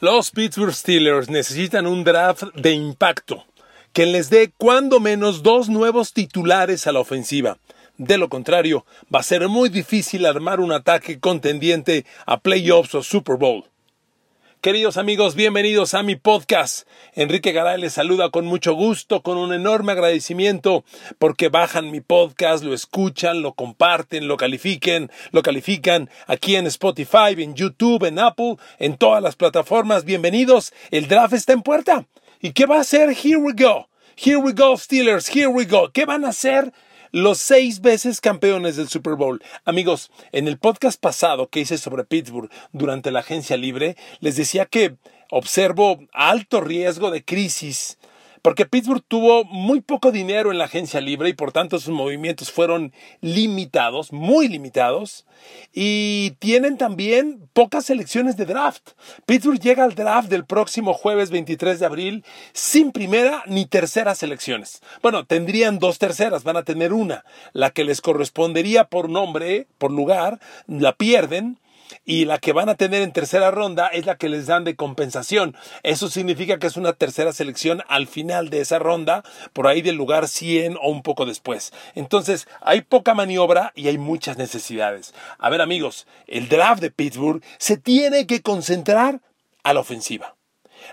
Los 0.00 0.30
Pittsburgh 0.30 0.74
Steelers 0.74 1.30
necesitan 1.30 1.86
un 1.86 2.04
draft 2.04 2.42
de 2.54 2.72
impacto 2.72 3.46
que 3.94 4.04
les 4.04 4.28
dé 4.28 4.52
cuando 4.58 5.00
menos 5.00 5.42
dos 5.42 5.70
nuevos 5.70 6.12
titulares 6.12 6.86
a 6.86 6.92
la 6.92 7.00
ofensiva. 7.00 7.56
De 7.96 8.18
lo 8.18 8.28
contrario, 8.28 8.84
va 9.12 9.20
a 9.20 9.22
ser 9.22 9.48
muy 9.48 9.70
difícil 9.70 10.26
armar 10.26 10.60
un 10.60 10.72
ataque 10.72 11.18
contendiente 11.18 12.04
a 12.26 12.38
playoffs 12.38 12.94
o 12.94 13.02
Super 13.02 13.36
Bowl. 13.36 13.64
Queridos 14.66 14.96
amigos, 14.96 15.36
bienvenidos 15.36 15.94
a 15.94 16.02
mi 16.02 16.16
podcast. 16.16 16.88
Enrique 17.14 17.52
Garay 17.52 17.80
les 17.80 17.92
saluda 17.92 18.30
con 18.30 18.46
mucho 18.46 18.74
gusto, 18.74 19.22
con 19.22 19.38
un 19.38 19.52
enorme 19.52 19.92
agradecimiento 19.92 20.84
porque 21.20 21.48
bajan 21.48 21.92
mi 21.92 22.00
podcast, 22.00 22.64
lo 22.64 22.74
escuchan, 22.74 23.42
lo 23.42 23.52
comparten, 23.52 24.26
lo 24.26 24.36
califiquen, 24.36 25.12
lo 25.30 25.42
califican 25.42 26.10
aquí 26.26 26.56
en 26.56 26.66
Spotify, 26.66 27.36
en 27.38 27.54
YouTube, 27.54 28.06
en 28.06 28.18
Apple, 28.18 28.56
en 28.80 28.96
todas 28.96 29.22
las 29.22 29.36
plataformas. 29.36 30.04
Bienvenidos. 30.04 30.72
El 30.90 31.06
draft 31.06 31.34
está 31.34 31.52
en 31.52 31.62
puerta. 31.62 32.04
¿Y 32.40 32.50
qué 32.50 32.66
va 32.66 32.78
a 32.78 32.80
hacer? 32.80 33.10
Here 33.10 33.36
we 33.36 33.52
go. 33.52 33.88
Here 34.16 34.38
we 34.38 34.52
go, 34.52 34.76
Steelers. 34.76 35.32
Here 35.32 35.46
we 35.46 35.66
go. 35.66 35.92
¿Qué 35.92 36.06
van 36.06 36.24
a 36.24 36.30
hacer? 36.30 36.72
Los 37.12 37.38
seis 37.38 37.80
veces 37.80 38.20
campeones 38.20 38.76
del 38.76 38.88
Super 38.88 39.14
Bowl. 39.14 39.42
Amigos, 39.64 40.10
en 40.32 40.48
el 40.48 40.58
podcast 40.58 41.00
pasado 41.00 41.48
que 41.48 41.60
hice 41.60 41.78
sobre 41.78 42.04
Pittsburgh 42.04 42.50
durante 42.72 43.10
la 43.10 43.20
agencia 43.20 43.56
libre, 43.56 43.96
les 44.20 44.36
decía 44.36 44.66
que 44.66 44.96
observo 45.30 46.00
alto 46.12 46.60
riesgo 46.60 47.10
de 47.10 47.24
crisis 47.24 47.98
porque 48.46 48.64
Pittsburgh 48.64 49.02
tuvo 49.08 49.42
muy 49.42 49.80
poco 49.80 50.12
dinero 50.12 50.52
en 50.52 50.58
la 50.58 50.66
agencia 50.66 51.00
libre 51.00 51.28
y 51.28 51.32
por 51.32 51.50
tanto 51.50 51.80
sus 51.80 51.92
movimientos 51.92 52.52
fueron 52.52 52.92
limitados, 53.20 54.12
muy 54.12 54.46
limitados, 54.46 55.26
y 55.72 56.30
tienen 56.38 56.78
también 56.78 57.48
pocas 57.54 57.86
selecciones 57.86 58.36
de 58.36 58.46
draft. 58.46 58.90
Pittsburgh 59.26 59.58
llega 59.58 59.82
al 59.82 59.96
draft 59.96 60.28
del 60.28 60.44
próximo 60.44 60.94
jueves 60.94 61.32
23 61.32 61.80
de 61.80 61.86
abril 61.86 62.24
sin 62.52 62.92
primera 62.92 63.42
ni 63.48 63.66
tercera 63.66 64.14
selecciones. 64.14 64.80
Bueno, 65.02 65.26
tendrían 65.26 65.80
dos 65.80 65.98
terceras, 65.98 66.44
van 66.44 66.56
a 66.56 66.62
tener 66.62 66.92
una, 66.92 67.24
la 67.52 67.70
que 67.70 67.82
les 67.82 68.00
correspondería 68.00 68.84
por 68.84 69.10
nombre, 69.10 69.66
por 69.76 69.90
lugar, 69.90 70.38
la 70.68 70.92
pierden 70.92 71.58
y 72.04 72.24
la 72.24 72.38
que 72.38 72.52
van 72.52 72.68
a 72.68 72.74
tener 72.74 73.02
en 73.02 73.12
tercera 73.12 73.50
ronda 73.50 73.88
es 73.88 74.06
la 74.06 74.16
que 74.16 74.28
les 74.28 74.46
dan 74.46 74.64
de 74.64 74.76
compensación. 74.76 75.56
Eso 75.82 76.08
significa 76.08 76.58
que 76.58 76.66
es 76.66 76.76
una 76.76 76.92
tercera 76.92 77.32
selección 77.32 77.82
al 77.88 78.06
final 78.06 78.50
de 78.50 78.60
esa 78.60 78.78
ronda, 78.78 79.22
por 79.52 79.66
ahí 79.66 79.82
del 79.82 79.96
lugar 79.96 80.28
100 80.28 80.76
o 80.76 80.88
un 80.88 81.02
poco 81.02 81.26
después. 81.26 81.72
Entonces, 81.94 82.48
hay 82.60 82.82
poca 82.82 83.14
maniobra 83.14 83.72
y 83.74 83.88
hay 83.88 83.98
muchas 83.98 84.36
necesidades. 84.36 85.14
A 85.38 85.50
ver 85.50 85.60
amigos, 85.60 86.06
el 86.26 86.48
draft 86.48 86.80
de 86.80 86.90
Pittsburgh 86.90 87.42
se 87.58 87.76
tiene 87.76 88.26
que 88.26 88.42
concentrar 88.42 89.20
a 89.62 89.72
la 89.72 89.80
ofensiva. 89.80 90.36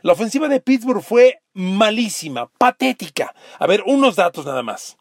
La 0.01 0.13
ofensiva 0.13 0.47
de 0.47 0.59
Pittsburgh 0.59 1.03
fue 1.03 1.41
malísima, 1.53 2.49
patética. 2.57 3.35
A 3.59 3.67
ver, 3.67 3.83
unos 3.85 4.15
datos 4.15 4.45
nada 4.45 4.63
más. 4.63 4.97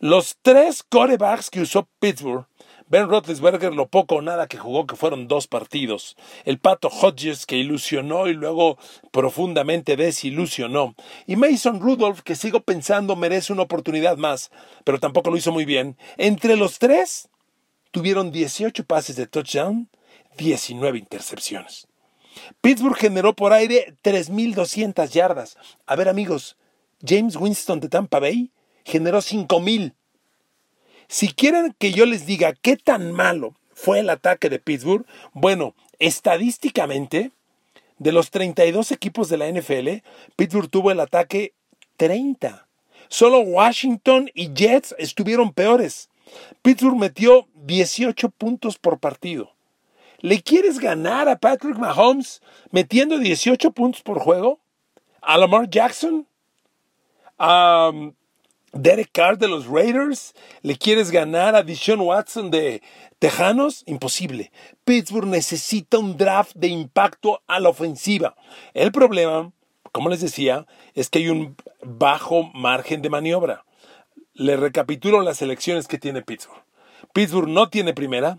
Los 0.00 0.36
tres 0.42 0.84
corebacks 0.88 1.50
que 1.50 1.60
usó 1.60 1.88
Pittsburgh 1.98 2.46
Ben 2.90 3.08
Roethlisberger 3.08 3.74
lo 3.74 3.88
poco 3.88 4.16
o 4.16 4.22
nada 4.22 4.46
que 4.46 4.56
jugó, 4.56 4.86
que 4.86 4.96
fueron 4.96 5.28
dos 5.28 5.46
partidos. 5.46 6.16
El 6.44 6.58
Pato 6.58 6.88
Hodges 6.88 7.44
que 7.44 7.56
ilusionó 7.56 8.28
y 8.28 8.34
luego 8.34 8.78
profundamente 9.12 9.96
desilusionó. 9.96 10.94
Y 11.26 11.36
Mason 11.36 11.80
Rudolph 11.80 12.20
que 12.20 12.34
sigo 12.34 12.60
pensando 12.60 13.14
merece 13.14 13.52
una 13.52 13.62
oportunidad 13.62 14.16
más, 14.16 14.50
pero 14.84 14.98
tampoco 14.98 15.30
lo 15.30 15.36
hizo 15.36 15.52
muy 15.52 15.66
bien. 15.66 15.98
Entre 16.16 16.56
los 16.56 16.78
tres 16.78 17.28
tuvieron 17.90 18.30
18 18.32 18.84
pases 18.84 19.16
de 19.16 19.26
touchdown, 19.26 19.90
19 20.38 20.98
intercepciones. 20.98 21.88
Pittsburgh 22.62 22.96
generó 22.96 23.34
por 23.34 23.52
aire 23.52 23.96
3.200 24.02 25.08
yardas. 25.10 25.58
A 25.86 25.96
ver 25.96 26.08
amigos, 26.08 26.56
James 27.06 27.36
Winston 27.36 27.80
de 27.80 27.88
Tampa 27.88 28.18
Bay 28.18 28.50
generó 28.84 29.18
5.000. 29.18 29.94
Si 31.08 31.28
quieren 31.28 31.74
que 31.78 31.92
yo 31.92 32.04
les 32.04 32.26
diga 32.26 32.52
qué 32.52 32.76
tan 32.76 33.12
malo 33.12 33.54
fue 33.72 34.00
el 34.00 34.10
ataque 34.10 34.50
de 34.50 34.58
Pittsburgh, 34.58 35.06
bueno, 35.32 35.74
estadísticamente, 35.98 37.32
de 37.98 38.12
los 38.12 38.30
32 38.30 38.92
equipos 38.92 39.28
de 39.28 39.38
la 39.38 39.50
NFL, 39.50 40.04
Pittsburgh 40.36 40.70
tuvo 40.70 40.90
el 40.90 41.00
ataque 41.00 41.54
30. 41.96 42.66
Solo 43.08 43.40
Washington 43.40 44.30
y 44.34 44.52
Jets 44.52 44.94
estuvieron 44.98 45.52
peores. 45.52 46.10
Pittsburgh 46.62 46.98
metió 46.98 47.48
18 47.54 48.28
puntos 48.28 48.78
por 48.78 48.98
partido. 48.98 49.50
¿Le 50.20 50.42
quieres 50.42 50.78
ganar 50.78 51.28
a 51.28 51.38
Patrick 51.38 51.78
Mahomes 51.78 52.42
metiendo 52.70 53.18
18 53.18 53.72
puntos 53.72 54.02
por 54.02 54.18
juego? 54.18 54.60
¿A 55.22 55.38
Lamar 55.38 55.70
Jackson? 55.70 56.26
¿A 57.38 57.92
Derek 58.72 59.10
Carr 59.12 59.38
de 59.38 59.48
los 59.48 59.66
Raiders, 59.66 60.34
¿le 60.62 60.76
quieres 60.76 61.10
ganar 61.10 61.54
a 61.56 61.62
Dishon 61.62 62.00
Watson 62.00 62.50
de 62.50 62.82
Tejanos? 63.18 63.82
Imposible. 63.86 64.52
Pittsburgh 64.84 65.26
necesita 65.26 65.98
un 65.98 66.16
draft 66.16 66.52
de 66.54 66.68
impacto 66.68 67.42
a 67.46 67.60
la 67.60 67.70
ofensiva. 67.70 68.36
El 68.74 68.92
problema, 68.92 69.52
como 69.92 70.10
les 70.10 70.20
decía, 70.20 70.66
es 70.94 71.08
que 71.08 71.20
hay 71.20 71.28
un 71.28 71.56
bajo 71.82 72.50
margen 72.52 73.00
de 73.00 73.10
maniobra. 73.10 73.64
Le 74.34 74.56
recapitulo 74.56 75.22
las 75.22 75.40
elecciones 75.40 75.88
que 75.88 75.98
tiene 75.98 76.22
Pittsburgh. 76.22 76.62
Pittsburgh 77.14 77.48
no 77.48 77.70
tiene 77.70 77.94
primera, 77.94 78.38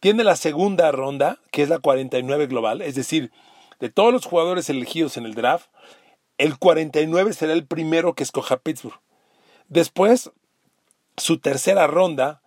tiene 0.00 0.24
la 0.24 0.36
segunda 0.36 0.90
ronda, 0.90 1.38
que 1.50 1.62
es 1.62 1.68
la 1.68 1.78
49 1.78 2.46
global, 2.46 2.80
es 2.80 2.94
decir, 2.94 3.30
de 3.78 3.90
todos 3.90 4.12
los 4.12 4.24
jugadores 4.24 4.70
elegidos 4.70 5.18
en 5.18 5.26
el 5.26 5.34
draft, 5.34 5.68
el 6.38 6.58
49 6.58 7.32
será 7.34 7.52
el 7.52 7.66
primero 7.66 8.14
que 8.14 8.22
escoja 8.22 8.56
Pittsburgh. 8.56 8.98
Después, 9.68 10.30
su 11.16 11.38
tercera 11.38 11.86
ronda, 11.86 12.42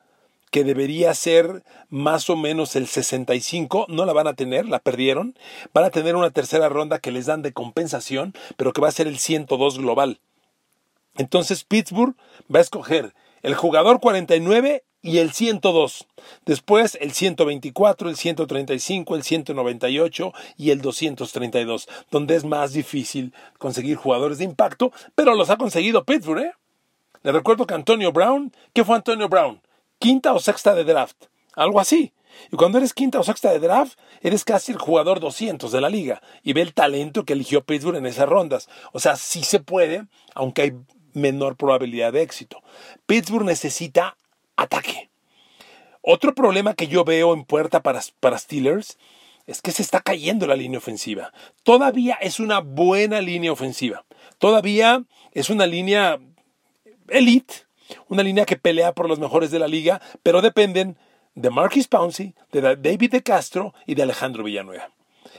que 0.51 0.63
debería 0.63 1.13
ser 1.13 1.63
más 1.89 2.29
o 2.29 2.35
menos 2.35 2.75
el 2.75 2.87
65, 2.87 3.85
no 3.89 4.05
la 4.05 4.13
van 4.13 4.27
a 4.27 4.33
tener, 4.33 4.67
la 4.67 4.79
perdieron. 4.79 5.37
Van 5.73 5.83
a 5.85 5.89
tener 5.91 6.15
una 6.15 6.31
tercera 6.31 6.69
ronda 6.69 6.99
que 6.99 7.11
les 7.11 7.25
dan 7.25 7.41
de 7.41 7.53
compensación, 7.53 8.33
pero 8.57 8.73
que 8.73 8.81
va 8.81 8.87
a 8.87 8.91
ser 8.91 9.07
el 9.07 9.19
102 9.19 9.79
global. 9.79 10.19
Entonces 11.17 11.63
Pittsburgh 11.63 12.15
va 12.53 12.59
a 12.59 12.63
escoger 12.63 13.13
el 13.41 13.53
jugador 13.55 13.99
49 13.99 14.83
y 15.01 15.19
el 15.19 15.31
102. 15.31 16.07
Después 16.45 16.97
el 16.99 17.11
124, 17.11 18.09
el 18.09 18.17
135, 18.17 19.15
el 19.15 19.23
198 19.23 20.33
y 20.57 20.71
el 20.71 20.81
232, 20.81 21.87
donde 22.11 22.35
es 22.35 22.43
más 22.43 22.73
difícil 22.73 23.33
conseguir 23.57 23.97
jugadores 23.97 24.39
de 24.39 24.45
impacto, 24.45 24.91
pero 25.15 25.35
los 25.35 25.49
ha 25.49 25.57
conseguido 25.57 26.03
Pittsburgh, 26.03 26.43
¿eh? 26.43 26.51
Le 27.23 27.31
recuerdo 27.31 27.67
que 27.67 27.73
Antonio 27.73 28.11
Brown, 28.11 28.53
¿qué 28.73 28.83
fue 28.85 28.95
Antonio 28.95 29.27
Brown? 29.27 29.61
Quinta 29.99 30.33
o 30.33 30.39
sexta 30.39 30.73
de 30.73 30.85
draft, 30.85 31.25
algo 31.55 31.79
así. 31.79 32.13
Y 32.51 32.55
cuando 32.55 32.77
eres 32.77 32.93
quinta 32.93 33.19
o 33.19 33.23
sexta 33.23 33.51
de 33.51 33.59
draft, 33.59 33.99
eres 34.21 34.45
casi 34.45 34.71
el 34.71 34.77
jugador 34.77 35.19
200 35.19 35.71
de 35.71 35.81
la 35.81 35.89
liga. 35.89 36.21
Y 36.43 36.53
ve 36.53 36.61
el 36.61 36.73
talento 36.73 37.25
que 37.25 37.33
eligió 37.33 37.63
Pittsburgh 37.63 37.97
en 37.97 38.05
esas 38.05 38.29
rondas. 38.29 38.69
O 38.93 38.99
sea, 38.99 39.15
sí 39.17 39.43
se 39.43 39.59
puede, 39.59 40.05
aunque 40.35 40.61
hay 40.61 40.73
menor 41.13 41.57
probabilidad 41.57 42.13
de 42.13 42.21
éxito. 42.21 42.61
Pittsburgh 43.05 43.45
necesita 43.45 44.17
ataque. 44.55 45.09
Otro 46.01 46.33
problema 46.33 46.73
que 46.73 46.87
yo 46.87 47.03
veo 47.03 47.33
en 47.33 47.43
puerta 47.43 47.83
para, 47.83 48.01
para 48.19 48.37
Steelers 48.37 48.97
es 49.47 49.61
que 49.61 49.71
se 49.71 49.81
está 49.81 50.01
cayendo 50.01 50.47
la 50.47 50.55
línea 50.55 50.77
ofensiva. 50.77 51.33
Todavía 51.63 52.15
es 52.21 52.39
una 52.39 52.59
buena 52.59 53.19
línea 53.19 53.51
ofensiva. 53.51 54.05
Todavía 54.37 55.03
es 55.31 55.49
una 55.49 55.65
línea 55.65 56.19
elite, 57.11 57.65
una 58.07 58.23
línea 58.23 58.45
que 58.45 58.57
pelea 58.57 58.93
por 58.93 59.07
los 59.07 59.19
mejores 59.19 59.51
de 59.51 59.59
la 59.59 59.67
liga, 59.67 60.01
pero 60.23 60.41
dependen 60.41 60.97
de 61.35 61.49
Marquis 61.49 61.87
Pouncey, 61.87 62.35
de 62.51 62.75
David 62.75 63.11
de 63.11 63.23
Castro 63.23 63.73
y 63.85 63.95
de 63.95 64.03
Alejandro 64.03 64.43
Villanueva. 64.43 64.89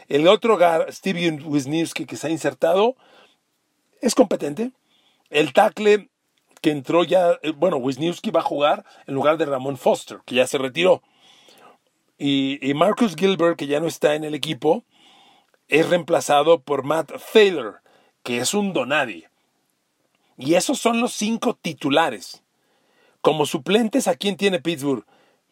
El 0.08 0.26
otro 0.28 0.58
Steve 0.90 1.30
Wisniewski 1.44 2.06
que 2.06 2.16
se 2.16 2.26
ha 2.26 2.30
insertado 2.30 2.96
es 4.00 4.14
competente. 4.14 4.72
El 5.28 5.52
tackle 5.52 6.08
que 6.60 6.70
entró 6.70 7.04
ya, 7.04 7.38
eh, 7.42 7.52
bueno, 7.56 7.76
Wisniewski 7.76 8.30
va 8.30 8.40
a 8.40 8.44
jugar 8.44 8.84
en 9.06 9.14
lugar 9.14 9.38
de 9.38 9.46
Ramón 9.46 9.76
Foster, 9.76 10.18
que 10.24 10.34
ya 10.34 10.46
se 10.46 10.58
retiró. 10.58 11.02
Y, 12.18 12.58
y 12.68 12.74
Marcus 12.74 13.16
Gilbert, 13.16 13.56
que 13.56 13.66
ya 13.66 13.80
no 13.80 13.86
está 13.86 14.14
en 14.14 14.24
el 14.24 14.34
equipo, 14.34 14.84
es 15.68 15.88
reemplazado 15.88 16.60
por 16.60 16.82
Matt 16.82 17.12
Thaler, 17.32 17.76
que 18.22 18.38
es 18.38 18.52
un 18.52 18.72
donadie. 18.72 19.30
Y 20.40 20.54
esos 20.54 20.78
son 20.78 21.02
los 21.02 21.12
cinco 21.12 21.54
titulares. 21.54 22.42
Como 23.20 23.44
suplentes, 23.44 24.08
¿a 24.08 24.16
quién 24.16 24.38
tiene 24.38 24.58
Pittsburgh? 24.58 25.04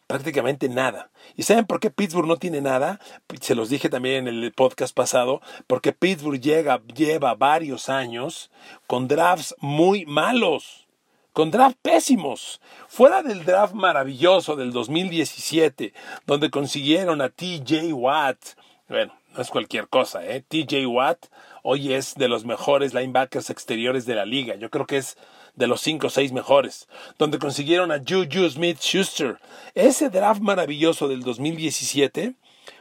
Prácticamente 0.07 0.67
nada. 0.67 1.11
¿Y 1.35 1.43
saben 1.43 1.67
por 1.67 1.79
qué 1.79 1.91
Pittsburgh 1.91 2.27
no 2.27 2.37
tiene 2.37 2.59
nada? 2.59 2.99
Se 3.39 3.53
los 3.53 3.69
dije 3.69 3.89
también 3.89 4.27
en 4.27 4.43
el 4.43 4.51
podcast 4.51 4.95
pasado, 4.95 5.41
porque 5.67 5.93
Pittsburgh 5.93 6.41
llega, 6.41 6.81
lleva 6.95 7.35
varios 7.35 7.87
años 7.87 8.49
con 8.87 9.07
drafts 9.07 9.55
muy 9.59 10.07
malos, 10.07 10.87
con 11.33 11.51
drafts 11.51 11.77
pésimos. 11.83 12.59
Fuera 12.87 13.21
del 13.21 13.45
draft 13.45 13.75
maravilloso 13.75 14.55
del 14.55 14.71
2017, 14.71 15.93
donde 16.25 16.49
consiguieron 16.49 17.21
a 17.21 17.29
TJ 17.29 17.93
Watt, 17.93 18.39
bueno, 18.87 19.13
no 19.35 19.41
es 19.43 19.49
cualquier 19.51 19.87
cosa, 19.87 20.25
¿eh? 20.25 20.41
TJ 20.41 20.87
Watt 20.87 21.27
hoy 21.63 21.93
es 21.93 22.15
de 22.15 22.27
los 22.27 22.45
mejores 22.45 22.93
linebackers 22.93 23.49
exteriores 23.49 24.05
de 24.05 24.15
la 24.15 24.25
liga. 24.25 24.55
Yo 24.55 24.69
creo 24.69 24.85
que 24.85 24.97
es 24.97 25.17
de 25.55 25.67
los 25.67 25.81
cinco 25.81 26.07
o 26.07 26.09
seis 26.09 26.31
mejores, 26.31 26.87
donde 27.17 27.39
consiguieron 27.39 27.91
a 27.91 27.99
Juju 27.99 28.49
Smith 28.49 28.79
Schuster. 28.79 29.39
Ese 29.75 30.09
draft 30.09 30.41
maravilloso 30.41 31.07
del 31.07 31.21
2017 31.21 32.35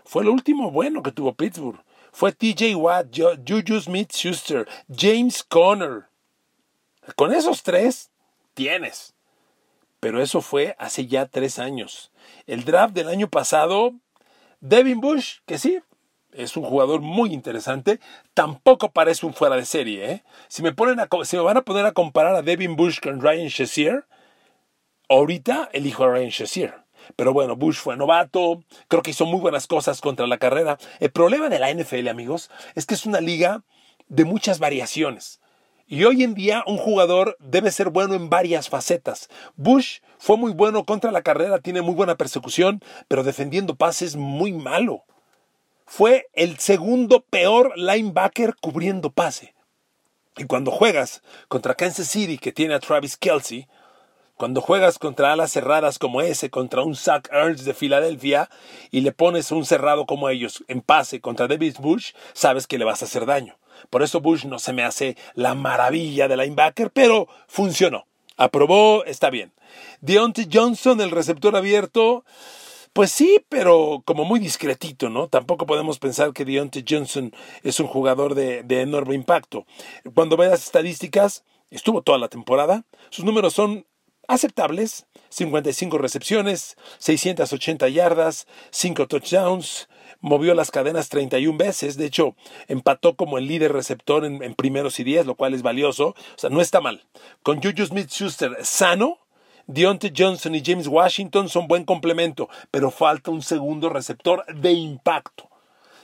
fue 0.05 0.23
el 0.23 0.29
último 0.29 0.71
bueno 0.71 1.03
que 1.03 1.13
tuvo 1.13 1.35
Pittsburgh. 1.35 1.81
Fue 2.13 2.33
TJ 2.33 2.75
Watt, 2.77 3.09
Juju 3.15 3.81
Smith 3.81 4.13
Schuster, 4.13 4.67
James 4.95 5.43
Conner. 5.43 6.07
Con 7.17 7.33
esos 7.33 7.63
tres 7.63 8.11
tienes. 8.55 9.15
Pero 10.01 10.23
eso 10.23 10.41
fue 10.41 10.77
hace 10.79 11.07
ya 11.07 11.27
tres 11.27 11.59
años. 11.59 12.13
El 12.47 12.65
draft 12.65 12.95
del 12.95 13.09
año 13.09 13.29
pasado, 13.29 13.95
Devin 14.61 15.01
Bush, 15.01 15.39
que 15.47 15.59
sí, 15.59 15.81
es 16.39 16.57
un 16.57 16.63
jugador 16.63 17.01
muy 17.01 17.35
interesante. 17.35 17.99
Tampoco 18.33 18.93
parece 18.93 19.27
un 19.27 19.35
fuera 19.35 19.57
de 19.57 19.65
serie. 19.65 20.11
¿eh? 20.11 20.25
Si, 20.47 20.63
me 20.63 20.73
ponen 20.73 20.99
si 21.25 21.37
me 21.37 21.43
van 21.43 21.57
a 21.57 21.63
poner 21.63 21.85
a 21.85 21.93
comparar 21.93 22.37
a 22.37 22.43
Devin 22.43 22.77
Bush 22.77 23.01
con 23.01 23.21
Ryan 23.21 23.49
Shazier, 23.49 24.07
ahorita 25.09 25.69
elijo 25.73 26.05
a 26.05 26.13
Ryan 26.13 26.31
Shazier. 26.31 26.75
Pero 27.17 27.33
bueno, 27.33 27.57
Bush 27.57 27.77
fue 27.77 27.97
novato, 27.97 28.63
creo 28.87 29.03
que 29.03 29.11
hizo 29.11 29.27
muy 29.27 29.41
buenas 29.41 29.67
cosas 29.67 30.01
contra 30.01 30.27
la 30.27 30.39
carrera. 30.39 30.79
El 31.01 31.11
problema 31.11 31.49
de 31.49 31.59
la 31.59 31.73
NFL, 31.73 32.07
amigos, 32.09 32.51
es 32.75 32.87
que 32.87 32.95
es 32.95 33.05
una 33.05 33.21
liga 33.21 33.65
de 34.09 34.25
muchas 34.25 34.61
variaciones. 34.61 35.41
Y 35.87 36.05
hoy 36.05 36.23
en 36.23 36.35
día 36.35 36.63
un 36.67 36.77
jugador 36.77 37.37
debe 37.41 37.73
ser 37.73 37.89
bueno 37.89 38.15
en 38.15 38.31
varias 38.31 38.69
facetas. 38.69 39.29
Bush 39.57 40.01
fue 40.19 40.37
muy 40.37 40.53
bueno 40.53 40.85
contra 40.85 41.11
la 41.11 41.23
carrera, 41.23 41.61
tiene 41.61 41.83
muy 41.83 41.95
buena 41.95 42.17
persecución, 42.17 42.81
pero 43.09 43.25
defendiendo 43.25 43.75
pases 43.75 44.15
muy 44.15 44.53
malo 44.53 45.05
fue 45.89 46.29
el 46.35 46.59
segundo 46.59 47.21
peor 47.21 47.73
linebacker 47.77 48.55
cubriendo 48.61 49.11
pase. 49.11 49.55
Y 50.37 50.45
cuando 50.45 50.71
juegas 50.71 51.23
contra 51.49 51.75
Kansas 51.75 52.09
City, 52.09 52.37
que 52.37 52.53
tiene 52.53 52.75
a 52.75 52.79
Travis 52.79 53.17
Kelsey, 53.17 53.67
cuando 54.37 54.61
juegas 54.61 54.99
contra 54.99 55.33
alas 55.33 55.51
cerradas 55.51 55.99
como 55.99 56.21
ese, 56.21 56.51
contra 56.51 56.83
un 56.83 56.95
Zach 56.95 57.29
Ertz 57.33 57.65
de 57.65 57.73
Filadelfia, 57.73 58.51
y 58.91 59.01
le 59.01 59.13
pones 59.13 59.51
un 59.51 59.65
cerrado 59.65 60.05
como 60.05 60.29
ellos 60.29 60.63
en 60.69 60.83
pase 60.83 61.21
contra 61.21 61.49
David 61.49 61.77
Bush, 61.81 62.13
sabes 62.35 62.67
que 62.67 62.79
le 62.79 62.85
vas 62.85 63.03
a 63.03 63.07
hacer 63.07 63.25
daño. 63.25 63.59
Por 63.89 64.03
eso 64.03 64.21
Bush 64.21 64.45
no 64.45 64.59
se 64.59 64.75
me 64.75 64.85
hace 64.85 65.17
la 65.35 65.55
maravilla 65.55 66.29
de 66.29 66.37
linebacker, 66.37 66.91
pero 66.91 67.29
funcionó. 67.49 68.07
Aprobó, 68.37 69.05
está 69.05 69.31
bien. 69.31 69.53
Deontay 70.03 70.49
Johnson, 70.53 71.01
el 71.01 71.11
receptor 71.11 71.57
abierto, 71.57 72.25
pues 72.99 73.13
sí, 73.13 73.45
pero 73.49 74.03
como 74.05 74.25
muy 74.25 74.41
discretito, 74.41 75.09
¿no? 75.09 75.29
Tampoco 75.29 75.67
podemos 75.67 76.01
pensar 76.01 76.33
que 76.33 76.45
Deontay 76.45 76.85
Johnson 76.85 77.33
es 77.63 77.79
un 77.79 77.87
jugador 77.87 78.35
de, 78.35 78.65
enorme 78.69 79.15
impacto. 79.15 79.67
Cuando 80.17 80.37
ve 80.37 80.49
las 80.49 80.65
estadísticas, 80.65 81.45
estuvo 81.71 82.03
toda 82.03 82.19
la 82.19 82.27
temporada, 82.27 82.87
sus 83.11 83.25
números 83.25 83.55
son 83.55 83.87
aceptables, 84.27 85.07
55 85.29 85.97
recepciones, 85.97 86.77
680 86.99 87.89
yardas, 87.89 88.49
5 88.73 89.07
touchdowns, 89.07 89.89
movió 90.19 90.55
las 90.55 90.73
cadenas 90.73 91.09
31 91.09 91.57
veces, 91.57 91.99
de 91.99 92.07
hecho 92.07 92.35
empató 92.67 93.15
como 93.15 93.39
el 93.39 93.47
líder 93.47 93.75
receptor 93.75 94.25
en, 94.25 94.43
en 94.43 94.57
primeros 94.57 94.99
y 94.99 95.05
10, 95.05 95.25
lo 95.25 95.37
cual 95.37 95.55
es 95.55 95.63
valioso, 95.63 96.09
o 96.09 96.17
sea, 96.35 96.51
no 96.51 96.61
está 96.61 96.81
mal. 96.81 97.05
Con 97.45 97.63
Juju 97.63 97.87
Smith-Schuster 97.87 98.57
sano, 98.65 99.21
Deontay 99.69 100.13
Johnson 100.17 100.55
y 100.55 100.63
James 100.65 100.89
Washington 100.89 101.51
son 101.51 101.69
buen 101.69 101.85
complemento, 101.85 102.49
pero 102.71 102.91
falta 102.91 103.31
un 103.31 103.43
segundo 103.43 103.91
receptor 103.91 104.45
de 104.53 104.73
impacto. 104.73 105.51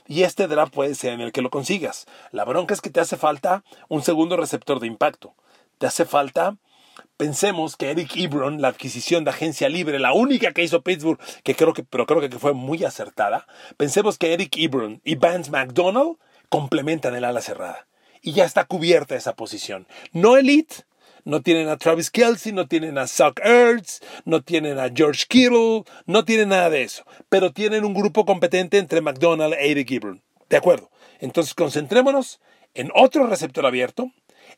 Y 0.07 0.21
este 0.21 0.47
draft 0.47 0.71
puede 0.71 0.93
ser 0.93 1.13
en 1.13 1.21
el 1.21 1.31
que 1.31 1.41
lo 1.41 1.49
consigas. 1.49 2.05
La 2.31 2.45
bronca 2.45 2.75
es 2.75 2.81
que 2.81 2.91
te 2.91 2.99
hace 2.99 3.17
falta 3.17 3.63
un 3.89 4.03
segundo 4.03 4.37
receptor 4.37 4.79
de 4.79 4.85
impacto. 4.85 5.33
Te 5.79 5.87
hace 5.87 6.05
falta 6.05 6.57
Pensemos 7.17 7.77
que 7.77 7.91
Eric 7.91 8.15
Ebron, 8.15 8.61
la 8.61 8.67
adquisición 8.69 9.23
de 9.23 9.31
agencia 9.31 9.69
libre, 9.69 9.99
la 9.99 10.13
única 10.13 10.51
que 10.51 10.63
hizo 10.63 10.81
Pittsburgh, 10.81 11.19
que 11.43 11.55
creo 11.55 11.73
que, 11.73 11.83
pero 11.83 12.05
creo 12.05 12.21
que 12.21 12.29
fue 12.39 12.53
muy 12.53 12.83
acertada. 12.83 13.47
Pensemos 13.77 14.17
que 14.17 14.33
Eric 14.33 14.55
Ebron 14.57 15.01
y 15.03 15.15
Vance 15.15 15.49
McDonald 15.49 16.17
complementan 16.49 17.15
el 17.15 17.23
ala 17.23 17.41
cerrada. 17.41 17.87
Y 18.21 18.33
ya 18.33 18.45
está 18.45 18.65
cubierta 18.65 19.15
esa 19.15 19.35
posición. 19.35 19.87
No 20.11 20.35
elite, 20.37 20.85
no 21.25 21.41
tienen 21.41 21.67
a 21.67 21.77
Travis 21.77 22.09
Kelsey, 22.09 22.53
no 22.53 22.67
tienen 22.67 22.97
a 22.97 23.07
Zach 23.07 23.39
Ertz, 23.43 23.99
no 24.23 24.41
tienen 24.41 24.79
a 24.79 24.89
George 24.93 25.25
Kittle, 25.27 25.83
no 26.05 26.23
tienen 26.23 26.49
nada 26.49 26.69
de 26.69 26.83
eso. 26.83 27.03
Pero 27.29 27.51
tienen 27.51 27.83
un 27.83 27.93
grupo 27.93 28.25
competente 28.25 28.77
entre 28.77 29.01
McDonald 29.01 29.55
e 29.55 29.71
Eric 29.71 29.91
Ebron. 29.91 30.23
¿De 30.49 30.57
acuerdo? 30.57 30.89
Entonces 31.19 31.53
concentrémonos 31.53 32.39
en 32.75 32.91
otro 32.93 33.25
receptor 33.25 33.65
abierto, 33.65 34.11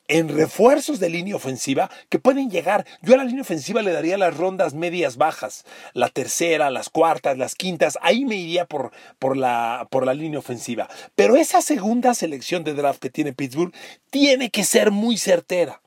en 0.09 0.29
refuerzos 0.29 0.99
de 0.99 1.09
línea 1.09 1.35
ofensiva 1.35 1.89
que 2.09 2.19
pueden 2.19 2.49
llegar. 2.49 2.85
Yo 3.01 3.13
a 3.13 3.17
la 3.17 3.23
línea 3.23 3.41
ofensiva 3.41 3.81
le 3.81 3.91
daría 3.91 4.17
las 4.17 4.35
rondas 4.35 4.73
medias 4.73 5.17
bajas, 5.17 5.65
la 5.93 6.09
tercera, 6.09 6.69
las 6.69 6.89
cuartas, 6.89 7.37
las 7.37 7.55
quintas, 7.55 7.97
ahí 8.01 8.25
me 8.25 8.35
iría 8.35 8.65
por, 8.65 8.91
por, 9.19 9.37
la, 9.37 9.87
por 9.89 10.05
la 10.05 10.13
línea 10.13 10.39
ofensiva. 10.39 10.89
Pero 11.15 11.35
esa 11.35 11.61
segunda 11.61 12.13
selección 12.13 12.63
de 12.63 12.73
draft 12.73 12.99
que 12.99 13.09
tiene 13.09 13.33
Pittsburgh 13.33 13.73
tiene 14.09 14.49
que 14.49 14.63
ser 14.63 14.91
muy 14.91 15.17
certera. 15.17 15.81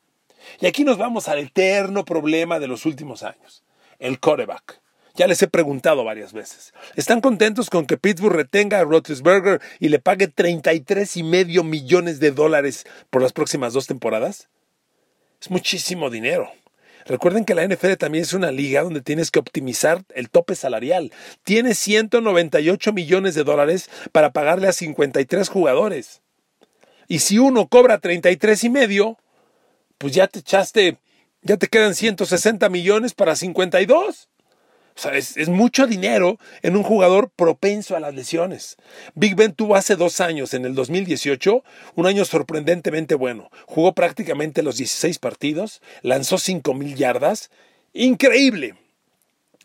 Y 0.60 0.66
aquí 0.66 0.84
nos 0.84 0.98
vamos 0.98 1.28
al 1.28 1.38
eterno 1.38 2.04
problema 2.04 2.58
de 2.58 2.66
los 2.66 2.86
últimos 2.86 3.22
años, 3.22 3.62
el 3.98 4.18
coreback. 4.18 4.80
Ya 5.14 5.26
les 5.26 5.42
he 5.42 5.48
preguntado 5.48 6.04
varias 6.04 6.32
veces. 6.32 6.72
¿Están 6.96 7.20
contentos 7.20 7.68
con 7.68 7.86
que 7.86 7.96
Pittsburgh 7.96 8.34
retenga 8.34 8.78
a 8.78 8.84
Roethlisberger 8.84 9.60
y 9.78 9.88
le 9.88 9.98
pague 9.98 10.28
33 10.28 11.16
y 11.16 11.22
medio 11.22 11.64
millones 11.64 12.20
de 12.20 12.30
dólares 12.30 12.86
por 13.10 13.20
las 13.20 13.32
próximas 13.32 13.72
dos 13.72 13.86
temporadas? 13.86 14.48
Es 15.40 15.50
muchísimo 15.50 16.10
dinero. 16.10 16.50
Recuerden 17.06 17.44
que 17.44 17.54
la 17.54 17.66
NFL 17.66 17.94
también 17.94 18.22
es 18.22 18.34
una 18.34 18.52
liga 18.52 18.82
donde 18.82 19.00
tienes 19.00 19.30
que 19.30 19.38
optimizar 19.38 20.04
el 20.14 20.30
tope 20.30 20.54
salarial. 20.54 21.12
Tienes 21.44 21.78
198 21.78 22.92
millones 22.92 23.34
de 23.34 23.44
dólares 23.44 23.90
para 24.12 24.32
pagarle 24.32 24.68
a 24.68 24.72
53 24.72 25.48
jugadores. 25.48 26.22
Y 27.08 27.20
si 27.20 27.38
uno 27.38 27.66
cobra 27.68 27.98
33 27.98 28.64
y 28.64 28.70
medio, 28.70 29.18
pues 30.00 30.14
ya 30.14 30.28
te 30.28 30.38
echaste, 30.38 30.96
ya 31.42 31.58
te 31.58 31.68
quedan 31.68 31.94
160 31.94 32.70
millones 32.70 33.12
para 33.12 33.36
52. 33.36 34.28
O 34.96 34.98
sea, 34.98 35.12
es, 35.12 35.48
mucho 35.50 35.86
dinero 35.86 36.38
en 36.62 36.74
un 36.74 36.82
jugador 36.82 37.30
propenso 37.36 37.94
a 37.96 38.00
las 38.00 38.14
lesiones. 38.14 38.78
Big 39.14 39.34
Ben 39.34 39.52
tuvo 39.52 39.76
hace 39.76 39.96
dos 39.96 40.22
años, 40.22 40.54
en 40.54 40.64
el 40.64 40.74
2018, 40.74 41.62
un 41.96 42.06
año 42.06 42.24
sorprendentemente 42.24 43.14
bueno. 43.14 43.50
Jugó 43.66 43.92
prácticamente 43.94 44.62
los 44.62 44.78
16 44.78 45.18
partidos, 45.18 45.82
lanzó 46.00 46.38
5 46.38 46.72
mil 46.72 46.96
yardas. 46.96 47.50
Increíble. 47.92 48.76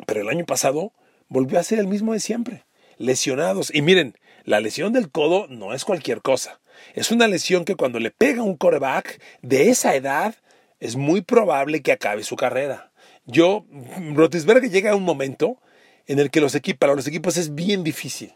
Pero 0.06 0.20
el 0.20 0.28
año 0.28 0.46
pasado 0.46 0.92
volvió 1.30 1.60
a 1.60 1.64
ser 1.64 1.80
el 1.80 1.88
mismo 1.88 2.12
de 2.12 2.20
siempre. 2.20 2.66
Lesionados. 2.98 3.74
Y 3.74 3.82
miren, 3.82 4.18
la 4.44 4.60
lesión 4.60 4.92
del 4.92 5.10
codo 5.10 5.48
no 5.48 5.74
es 5.74 5.86
cualquier 5.86 6.22
cosa. 6.22 6.60
Es 6.94 7.12
una 7.12 7.28
lesión 7.28 7.66
que 7.66 7.76
cuando 7.76 8.00
le 8.00 8.12
pega 8.12 8.44
un 8.44 8.58
coreback 8.58 9.22
de 9.42 9.70
esa 9.70 9.96
edad, 9.96 10.36
es 10.80 10.96
muy 10.96 11.22
probable 11.22 11.82
que 11.82 11.92
acabe 11.92 12.24
su 12.24 12.36
carrera. 12.36 12.92
Yo, 13.26 13.66
Rotisberger 14.14 14.70
llega 14.70 14.92
a 14.92 14.96
un 14.96 15.04
momento 15.04 15.60
en 16.08 16.20
el 16.20 16.30
que 16.30 16.42
los 16.42 16.56
equipos, 16.56 16.80
para 16.80 16.96
los 16.96 17.08
equipos 17.08 17.38
es 17.38 17.56
bien 17.56 17.84
difícil. 17.84 18.34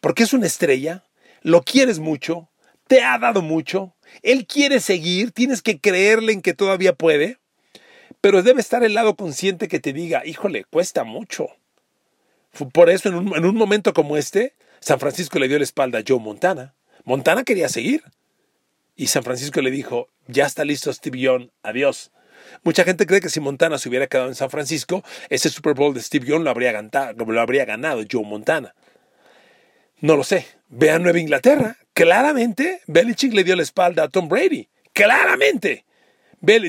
Porque 0.00 0.22
es 0.22 0.32
una 0.32 0.46
estrella, 0.46 1.04
lo 1.42 1.62
quieres 1.62 1.98
mucho, 1.98 2.48
te 2.86 3.02
ha 3.02 3.18
dado 3.18 3.42
mucho, 3.42 3.94
él 4.22 4.46
quiere 4.46 4.80
seguir, 4.80 5.32
tienes 5.32 5.62
que 5.62 5.80
creerle 5.80 6.32
en 6.32 6.42
que 6.42 6.54
todavía 6.54 6.94
puede, 6.94 7.38
pero 8.20 8.42
debe 8.42 8.60
estar 8.60 8.82
el 8.84 8.94
lado 8.94 9.16
consciente 9.16 9.68
que 9.68 9.80
te 9.80 9.92
diga, 9.92 10.24
híjole, 10.24 10.64
cuesta 10.64 11.04
mucho. 11.04 11.48
Por 12.72 12.90
eso 12.90 13.08
en 13.08 13.16
un, 13.16 13.36
en 13.36 13.44
un 13.44 13.56
momento 13.56 13.92
como 13.92 14.16
este, 14.16 14.54
San 14.80 15.00
Francisco 15.00 15.38
le 15.38 15.48
dio 15.48 15.58
la 15.58 15.64
espalda 15.64 15.98
a 15.98 16.04
Joe 16.06 16.18
Montana. 16.18 16.74
Montana 17.08 17.42
quería 17.42 17.70
seguir. 17.70 18.02
Y 18.94 19.06
San 19.06 19.22
Francisco 19.22 19.62
le 19.62 19.70
dijo, 19.70 20.08
ya 20.26 20.44
está 20.44 20.62
listo 20.62 20.92
Steve 20.92 21.18
Young, 21.18 21.48
adiós. 21.62 22.12
Mucha 22.64 22.84
gente 22.84 23.06
cree 23.06 23.22
que 23.22 23.30
si 23.30 23.40
Montana 23.40 23.78
se 23.78 23.88
hubiera 23.88 24.08
quedado 24.08 24.28
en 24.28 24.34
San 24.34 24.50
Francisco, 24.50 25.02
ese 25.30 25.48
Super 25.48 25.72
Bowl 25.72 25.94
de 25.94 26.02
Steve 26.02 26.26
Young 26.26 26.42
lo 26.42 26.50
habría, 26.50 26.70
ganado, 26.70 27.24
lo 27.24 27.40
habría 27.40 27.64
ganado 27.64 28.02
Joe 28.10 28.24
Montana. 28.24 28.74
No 30.00 30.16
lo 30.16 30.22
sé. 30.22 30.44
Vean 30.68 31.02
Nueva 31.02 31.18
Inglaterra. 31.18 31.78
Claramente, 31.94 32.82
Belichick 32.86 33.32
le 33.32 33.42
dio 33.42 33.56
la 33.56 33.62
espalda 33.62 34.02
a 34.02 34.08
Tom 34.08 34.28
Brady. 34.28 34.68
Claramente. 34.92 35.86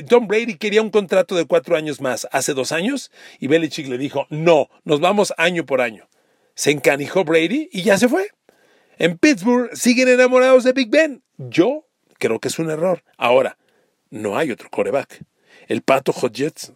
Tom 0.08 0.26
Brady 0.26 0.56
quería 0.56 0.80
un 0.80 0.90
contrato 0.90 1.36
de 1.36 1.44
cuatro 1.44 1.76
años 1.76 2.00
más 2.00 2.26
hace 2.32 2.54
dos 2.54 2.72
años 2.72 3.12
y 3.40 3.46
Belichick 3.46 3.88
le 3.88 3.98
dijo, 3.98 4.26
no, 4.30 4.70
nos 4.84 5.00
vamos 5.00 5.34
año 5.36 5.66
por 5.66 5.82
año. 5.82 6.08
Se 6.54 6.70
encanijó 6.70 7.24
Brady 7.24 7.68
y 7.70 7.82
ya 7.82 7.98
se 7.98 8.08
fue. 8.08 8.28
En 9.00 9.16
Pittsburgh 9.16 9.70
siguen 9.72 10.08
enamorados 10.08 10.62
de 10.62 10.74
Big 10.74 10.90
Ben. 10.90 11.22
Yo 11.38 11.86
creo 12.18 12.38
que 12.38 12.48
es 12.48 12.58
un 12.58 12.68
error. 12.68 13.02
Ahora, 13.16 13.56
no 14.10 14.36
hay 14.36 14.50
otro 14.50 14.68
coreback. 14.68 15.24
El 15.68 15.80
pato 15.80 16.12
Hodgets 16.12 16.74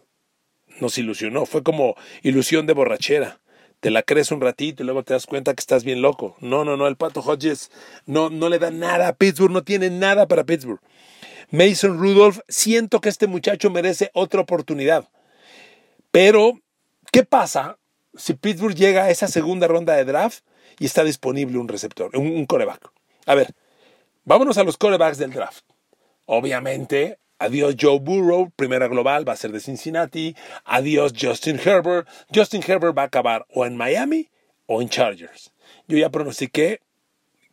nos 0.81 0.97
ilusionó. 0.97 1.45
Fue 1.45 1.61
como 1.61 1.95
ilusión 2.23 2.65
de 2.65 2.73
borrachera. 2.73 3.41
Te 3.79 3.91
la 3.91 4.01
crees 4.01 4.31
un 4.31 4.41
ratito 4.41 4.81
y 4.81 4.87
luego 4.87 5.03
te 5.03 5.13
das 5.13 5.27
cuenta 5.27 5.53
que 5.53 5.59
estás 5.59 5.83
bien 5.83 6.01
loco. 6.01 6.35
No, 6.39 6.65
no, 6.65 6.77
no. 6.77 6.87
El 6.87 6.95
pato 6.95 7.19
Hodges 7.19 7.69
no, 8.07 8.31
no 8.31 8.49
le 8.49 8.57
da 8.57 8.71
nada 8.71 9.09
a 9.09 9.13
Pittsburgh. 9.13 9.53
No 9.53 9.63
tiene 9.63 9.91
nada 9.91 10.27
para 10.27 10.45
Pittsburgh. 10.45 10.81
Mason 11.51 11.99
Rudolph, 11.99 12.39
siento 12.47 13.01
que 13.01 13.09
este 13.09 13.27
muchacho 13.27 13.69
merece 13.69 14.09
otra 14.15 14.41
oportunidad. 14.41 15.07
Pero, 16.09 16.59
¿qué 17.11 17.23
pasa 17.23 17.77
si 18.15 18.33
Pittsburgh 18.33 18.73
llega 18.73 19.03
a 19.03 19.11
esa 19.11 19.27
segunda 19.27 19.67
ronda 19.67 19.93
de 19.93 20.05
draft 20.05 20.43
y 20.79 20.85
está 20.85 21.03
disponible 21.03 21.57
un 21.57 21.67
receptor, 21.67 22.15
un, 22.15 22.45
coreback? 22.45 22.91
A 23.25 23.35
ver, 23.35 23.53
vámonos 24.23 24.57
a 24.57 24.63
los 24.63 24.77
corebacks 24.77 25.17
del 25.17 25.31
draft. 25.31 25.65
Obviamente, 26.25 27.19
Adiós 27.37 27.75
Joe 27.77 27.99
Burrow, 27.99 28.49
primera 28.55 28.87
global, 28.87 29.27
va 29.27 29.33
a 29.33 29.37
ser 29.37 29.51
de 29.51 29.59
Cincinnati. 29.59 30.35
Adiós 30.63 31.13
Justin 31.19 31.59
Herbert. 31.59 32.07
Justin 32.33 32.63
Herbert 32.65 32.97
va 32.97 33.03
a 33.03 33.05
acabar 33.05 33.45
o 33.53 33.65
en 33.65 33.75
Miami 33.75 34.29
o 34.67 34.81
en 34.81 34.89
Chargers. 34.89 35.51
Yo 35.87 35.97
ya 35.97 36.09
pronostiqué 36.09 36.79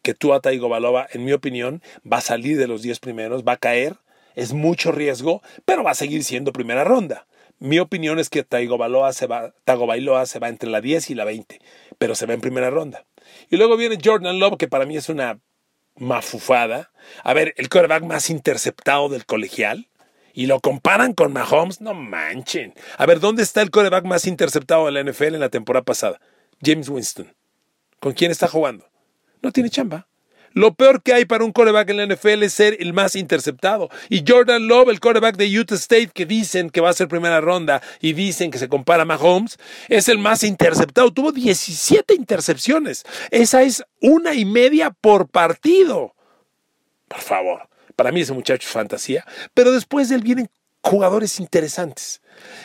que 0.02 0.14
Tua 0.14 0.40
Tagovailoa, 0.40 1.08
en 1.12 1.24
mi 1.24 1.32
opinión, 1.32 1.82
va 2.10 2.18
a 2.18 2.22
salir 2.22 2.58
de 2.58 2.66
los 2.66 2.82
10 2.82 3.00
primeros, 3.00 3.44
va 3.44 3.52
a 3.52 3.56
caer, 3.56 3.96
es 4.34 4.52
mucho 4.52 4.92
riesgo, 4.92 5.42
pero 5.64 5.84
va 5.84 5.92
a 5.92 5.94
seguir 5.94 6.24
siendo 6.24 6.52
primera 6.52 6.84
ronda. 6.84 7.26
Mi 7.58 7.78
opinión 7.78 8.18
es 8.18 8.28
que 8.28 8.42
Tagovailoa 8.42 9.12
se 9.12 9.26
va, 9.26 9.54
se 10.26 10.38
va 10.38 10.48
entre 10.48 10.70
la 10.70 10.80
10 10.80 11.10
y 11.10 11.14
la 11.14 11.24
20, 11.24 11.60
pero 11.98 12.14
se 12.14 12.26
va 12.26 12.34
en 12.34 12.40
primera 12.40 12.70
ronda. 12.70 13.04
Y 13.50 13.56
luego 13.56 13.76
viene 13.76 13.98
Jordan 14.02 14.38
Love, 14.38 14.58
que 14.58 14.68
para 14.68 14.86
mí 14.86 14.96
es 14.96 15.08
una 15.08 15.40
mafufada. 15.96 16.90
A 17.22 17.34
ver, 17.34 17.54
el 17.56 17.68
quarterback 17.68 18.04
más 18.04 18.30
interceptado 18.30 19.08
del 19.08 19.26
colegial. 19.26 19.88
Y 20.34 20.46
lo 20.46 20.60
comparan 20.60 21.12
con 21.12 21.32
Mahomes, 21.32 21.82
no 21.82 21.92
manchen. 21.92 22.72
A 22.96 23.04
ver, 23.04 23.20
¿dónde 23.20 23.42
está 23.42 23.60
el 23.60 23.70
quarterback 23.70 24.04
más 24.04 24.26
interceptado 24.26 24.86
de 24.86 24.92
la 24.92 25.02
NFL 25.02 25.34
en 25.34 25.40
la 25.40 25.50
temporada 25.50 25.84
pasada? 25.84 26.20
James 26.62 26.88
Winston. 26.88 27.34
¿Con 28.00 28.14
quién 28.14 28.30
está 28.30 28.48
jugando? 28.48 28.86
no 29.42 29.52
tiene 29.52 29.68
chamba. 29.68 30.06
Lo 30.54 30.74
peor 30.74 31.02
que 31.02 31.12
hay 31.12 31.24
para 31.24 31.44
un 31.44 31.52
coreback 31.52 31.90
en 31.90 31.96
la 31.96 32.06
NFL 32.06 32.42
es 32.42 32.52
ser 32.52 32.76
el 32.80 32.92
más 32.92 33.16
interceptado. 33.16 33.90
Y 34.08 34.24
Jordan 34.26 34.66
Love, 34.68 34.90
el 34.90 35.00
coreback 35.00 35.36
de 35.36 35.58
Utah 35.58 35.74
State, 35.74 36.10
que 36.14 36.26
dicen 36.26 36.70
que 36.70 36.80
va 36.80 36.90
a 36.90 36.94
ser 36.94 37.08
primera 37.08 37.40
ronda 37.40 37.82
y 38.00 38.12
dicen 38.12 38.50
que 38.50 38.58
se 38.58 38.68
compara 38.68 39.02
a 39.02 39.06
Mahomes, 39.06 39.58
es 39.88 40.08
el 40.08 40.18
más 40.18 40.42
interceptado. 40.42 41.12
Tuvo 41.12 41.32
17 41.32 42.14
intercepciones. 42.14 43.04
Esa 43.30 43.62
es 43.62 43.84
una 44.00 44.34
y 44.34 44.44
media 44.44 44.90
por 44.90 45.28
partido. 45.28 46.14
Por 47.08 47.20
favor. 47.20 47.68
Para 47.96 48.10
mí 48.10 48.22
ese 48.22 48.32
muchacho 48.32 48.66
es 48.66 48.72
fantasía. 48.72 49.24
Pero 49.54 49.72
después 49.72 50.08
de 50.08 50.16
él 50.16 50.22
vienen 50.22 50.48
jugadores 50.82 51.40
interesantes. 51.40 52.20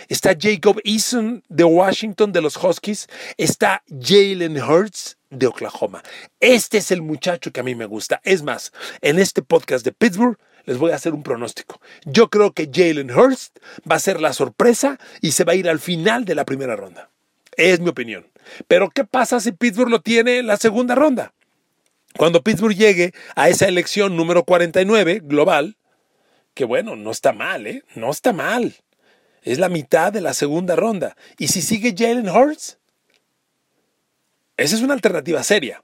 Está 0.08 0.36
Jacob 0.40 0.80
Eason 0.84 1.44
de 1.50 1.64
Washington, 1.64 2.32
de 2.32 2.42
los 2.42 2.58
Huskies. 2.58 3.08
Está 3.38 3.84
Jalen 3.88 4.62
Hurts 4.62 5.18
de 5.30 5.48
Oklahoma. 5.48 6.02
Este 6.40 6.80
es 6.80 6.92
el 6.92 7.02
muchacho 7.02 7.52
que 7.52 7.60
a 7.60 7.64
mí 7.64 7.76
me 7.76 7.86
gusta. 7.86 8.22
Es 8.24 8.44
más, 8.44 8.72
en 9.02 9.20
este 9.20 9.42
podcast 9.42 9.86
de 9.86 9.92
Pittsburgh 9.92 10.38
les 10.66 10.78
voy 10.78 10.92
a 10.92 10.96
hacer 10.96 11.14
un 11.14 11.24
pronóstico. 11.24 11.80
Yo 12.06 12.30
creo 12.30 12.52
que 12.52 12.70
Jalen 12.72 13.12
Hurts 13.12 13.52
va 13.90 13.96
a 13.96 14.00
ser 14.00 14.20
la 14.20 14.34
sorpresa 14.34 15.00
y 15.22 15.32
se 15.32 15.44
va 15.44 15.54
a 15.54 15.56
ir 15.56 15.70
al 15.70 15.80
final 15.80 16.26
de 16.26 16.36
la 16.36 16.46
primera 16.46 16.76
ronda. 16.76 17.10
Es 17.56 17.80
mi 17.80 17.90
opinión. 17.90 18.28
Pero 18.68 18.90
¿qué 18.90 19.04
pasa 19.04 19.40
si 19.40 19.52
Pittsburgh 19.52 19.90
lo 19.90 20.02
tiene 20.02 20.40
en 20.40 20.48
la 20.48 20.58
segunda 20.58 20.96
ronda? 20.96 21.34
Cuando 22.18 22.44
Pittsburgh 22.44 22.76
llegue 22.76 23.14
a 23.36 23.50
esa 23.50 23.68
elección 23.68 24.16
número 24.16 24.44
49 24.44 25.22
global, 25.24 25.78
que 26.58 26.66
bueno, 26.66 26.96
no 26.96 27.12
está 27.12 27.34
mal, 27.34 27.68
¿eh? 27.68 27.84
No 27.94 28.10
está 28.10 28.34
mal. 28.34 28.74
Es 29.44 29.60
la 29.60 29.70
mitad 29.70 30.12
de 30.12 30.22
la 30.22 30.34
segunda 30.34 30.76
ronda. 30.76 31.16
¿Y 31.38 31.50
si 31.50 31.62
sigue 31.62 31.94
Jalen 31.96 32.28
Hurts? 32.28 32.80
Esa 34.58 34.76
es 34.76 34.82
una 34.82 34.96
alternativa 34.96 35.44
seria. 35.44 35.84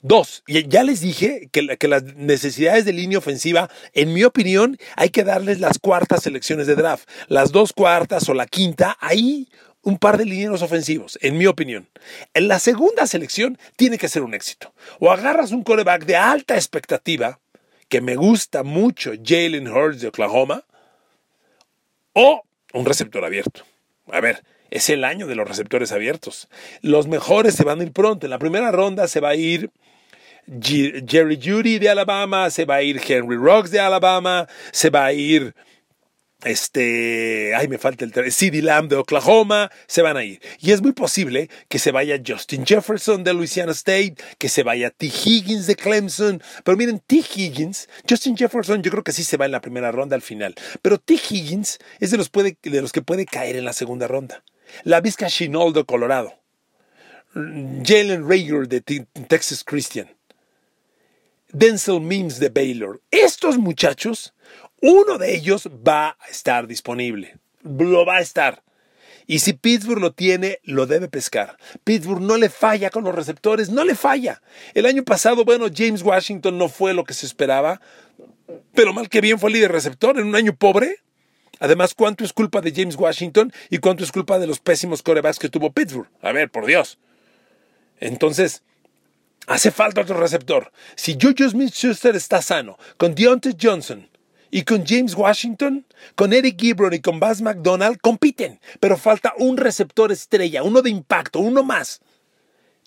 Dos, 0.00 0.42
y 0.46 0.66
ya 0.68 0.84
les 0.84 1.00
dije 1.00 1.50
que, 1.52 1.76
que, 1.76 1.88
las 1.88 2.02
necesidades 2.02 2.86
de 2.86 2.94
línea 2.94 3.18
ofensiva, 3.18 3.68
en 3.92 4.14
mi 4.14 4.24
opinión, 4.24 4.78
hay 4.94 5.10
que 5.10 5.22
darles 5.22 5.60
las 5.60 5.78
cuartas 5.78 6.22
selecciones 6.22 6.66
de 6.66 6.76
draft. 6.76 7.06
Las 7.28 7.52
dos 7.52 7.74
cuartas 7.74 8.26
o 8.30 8.34
la 8.34 8.46
quinta, 8.46 8.96
ahí 9.00 9.50
un 9.86 9.98
par 9.98 10.18
de 10.18 10.24
linieros 10.24 10.62
ofensivos, 10.62 11.16
en 11.22 11.38
mi 11.38 11.46
opinión. 11.46 11.88
En 12.34 12.48
la 12.48 12.58
segunda 12.58 13.06
selección 13.06 13.56
tiene 13.76 13.98
que 13.98 14.08
ser 14.08 14.22
un 14.22 14.34
éxito. 14.34 14.74
O 14.98 15.12
agarras 15.12 15.52
un 15.52 15.62
coreback 15.62 16.06
de 16.06 16.16
alta 16.16 16.56
expectativa, 16.56 17.38
que 17.88 18.00
me 18.00 18.16
gusta 18.16 18.62
mucho, 18.62 19.12
Jalen 19.22 19.68
Hurts 19.68 20.00
de 20.00 20.08
Oklahoma, 20.08 20.64
o 22.12 22.42
un 22.72 22.84
receptor 22.84 23.24
abierto. 23.24 23.64
A 24.10 24.20
ver, 24.20 24.42
es 24.70 24.90
el 24.90 25.04
año 25.04 25.26
de 25.26 25.34
los 25.34 25.46
receptores 25.48 25.92
abiertos. 25.92 26.48
Los 26.80 27.06
mejores 27.06 27.54
se 27.54 27.64
van 27.64 27.80
a 27.80 27.84
ir 27.84 27.92
pronto. 27.92 28.26
En 28.26 28.30
la 28.30 28.38
primera 28.38 28.72
ronda 28.72 29.08
se 29.08 29.20
va 29.20 29.30
a 29.30 29.34
ir 29.34 29.70
Jerry 30.46 31.40
Judy 31.42 31.78
de 31.78 31.88
Alabama, 31.88 32.50
se 32.50 32.64
va 32.64 32.76
a 32.76 32.82
ir 32.82 33.00
Henry 33.06 33.36
Rocks 33.36 33.70
de 33.70 33.80
Alabama, 33.80 34.46
se 34.70 34.90
va 34.90 35.06
a 35.06 35.12
ir 35.12 35.54
este, 36.46 37.54
ay, 37.54 37.68
me 37.68 37.78
falta 37.78 38.04
el 38.04 38.32
CD 38.32 38.62
Lamb 38.62 38.88
de 38.88 38.96
Oklahoma, 38.96 39.70
se 39.86 40.02
van 40.02 40.16
a 40.16 40.24
ir. 40.24 40.40
Y 40.60 40.72
es 40.72 40.80
muy 40.80 40.92
posible 40.92 41.50
que 41.68 41.78
se 41.78 41.92
vaya 41.92 42.20
Justin 42.24 42.64
Jefferson 42.64 43.24
de 43.24 43.34
Louisiana 43.34 43.72
State, 43.72 44.16
que 44.38 44.48
se 44.48 44.62
vaya 44.62 44.90
T. 44.90 45.06
Higgins 45.06 45.66
de 45.66 45.76
Clemson. 45.76 46.42
Pero 46.64 46.76
miren, 46.76 47.02
T. 47.06 47.16
Higgins, 47.16 47.88
Justin 48.08 48.36
Jefferson 48.36 48.82
yo 48.82 48.90
creo 48.90 49.04
que 49.04 49.12
sí 49.12 49.24
se 49.24 49.36
va 49.36 49.46
en 49.46 49.52
la 49.52 49.60
primera 49.60 49.92
ronda 49.92 50.14
al 50.14 50.22
final. 50.22 50.54
Pero 50.82 50.98
T. 50.98 51.14
Higgins 51.14 51.78
es 52.00 52.10
de 52.10 52.16
los, 52.16 52.28
puede, 52.28 52.56
de 52.62 52.82
los 52.82 52.92
que 52.92 53.02
puede 53.02 53.26
caer 53.26 53.56
en 53.56 53.64
la 53.64 53.72
segunda 53.72 54.06
ronda. 54.06 54.44
La 54.84 55.00
Vizca 55.00 55.26
Chinol 55.26 55.72
de 55.72 55.84
Colorado. 55.84 56.34
Jalen 57.34 58.28
Rager 58.28 58.66
de 58.66 58.80
Texas 58.80 59.62
Christian. 59.62 60.08
Denzel 61.52 62.00
Mims 62.00 62.38
de 62.38 62.48
Baylor. 62.48 63.00
Estos 63.10 63.58
muchachos 63.58 64.34
uno 64.86 65.18
de 65.18 65.34
ellos 65.34 65.68
va 65.86 66.16
a 66.20 66.28
estar 66.30 66.66
disponible. 66.68 67.36
Lo 67.62 68.06
va 68.06 68.18
a 68.18 68.20
estar. 68.20 68.62
Y 69.26 69.40
si 69.40 69.52
Pittsburgh 69.52 70.00
lo 70.00 70.12
tiene, 70.12 70.60
lo 70.62 70.86
debe 70.86 71.08
pescar. 71.08 71.56
Pittsburgh 71.82 72.20
no 72.20 72.36
le 72.36 72.48
falla 72.48 72.90
con 72.90 73.02
los 73.02 73.14
receptores, 73.14 73.68
no 73.68 73.84
le 73.84 73.96
falla. 73.96 74.40
El 74.74 74.86
año 74.86 75.02
pasado, 75.02 75.44
bueno, 75.44 75.66
James 75.74 76.02
Washington 76.02 76.56
no 76.56 76.68
fue 76.68 76.94
lo 76.94 77.02
que 77.02 77.14
se 77.14 77.26
esperaba, 77.26 77.80
pero 78.74 78.92
mal 78.92 79.08
que 79.08 79.20
bien 79.20 79.40
fue 79.40 79.50
líder 79.50 79.72
receptor 79.72 80.18
en 80.20 80.28
un 80.28 80.36
año 80.36 80.54
pobre. 80.54 81.00
Además, 81.58 81.94
¿cuánto 81.94 82.22
es 82.22 82.32
culpa 82.32 82.60
de 82.60 82.72
James 82.72 82.94
Washington 82.94 83.52
y 83.70 83.78
cuánto 83.78 84.04
es 84.04 84.12
culpa 84.12 84.38
de 84.38 84.46
los 84.46 84.60
pésimos 84.60 85.02
corebacks 85.02 85.40
que 85.40 85.48
tuvo 85.48 85.72
Pittsburgh? 85.72 86.08
A 86.22 86.30
ver, 86.30 86.48
por 86.48 86.64
Dios. 86.64 86.98
Entonces, 87.98 88.62
hace 89.48 89.72
falta 89.72 90.02
otro 90.02 90.20
receptor. 90.20 90.70
Si 90.94 91.18
Juju 91.20 91.50
Smith-Schuster 91.50 92.14
está 92.14 92.40
sano, 92.42 92.78
con 92.98 93.16
Deontay 93.16 93.56
Johnson, 93.60 94.08
y 94.56 94.62
con 94.62 94.86
James 94.86 95.14
Washington, 95.14 95.84
con 96.14 96.32
Eric 96.32 96.58
Gibron 96.58 96.94
y 96.94 97.00
con 97.00 97.20
Buzz 97.20 97.42
McDonald 97.42 97.98
compiten, 98.00 98.58
pero 98.80 98.96
falta 98.96 99.34
un 99.36 99.58
receptor 99.58 100.10
estrella, 100.10 100.62
uno 100.62 100.80
de 100.80 100.88
impacto, 100.88 101.40
uno 101.40 101.62
más. 101.62 102.00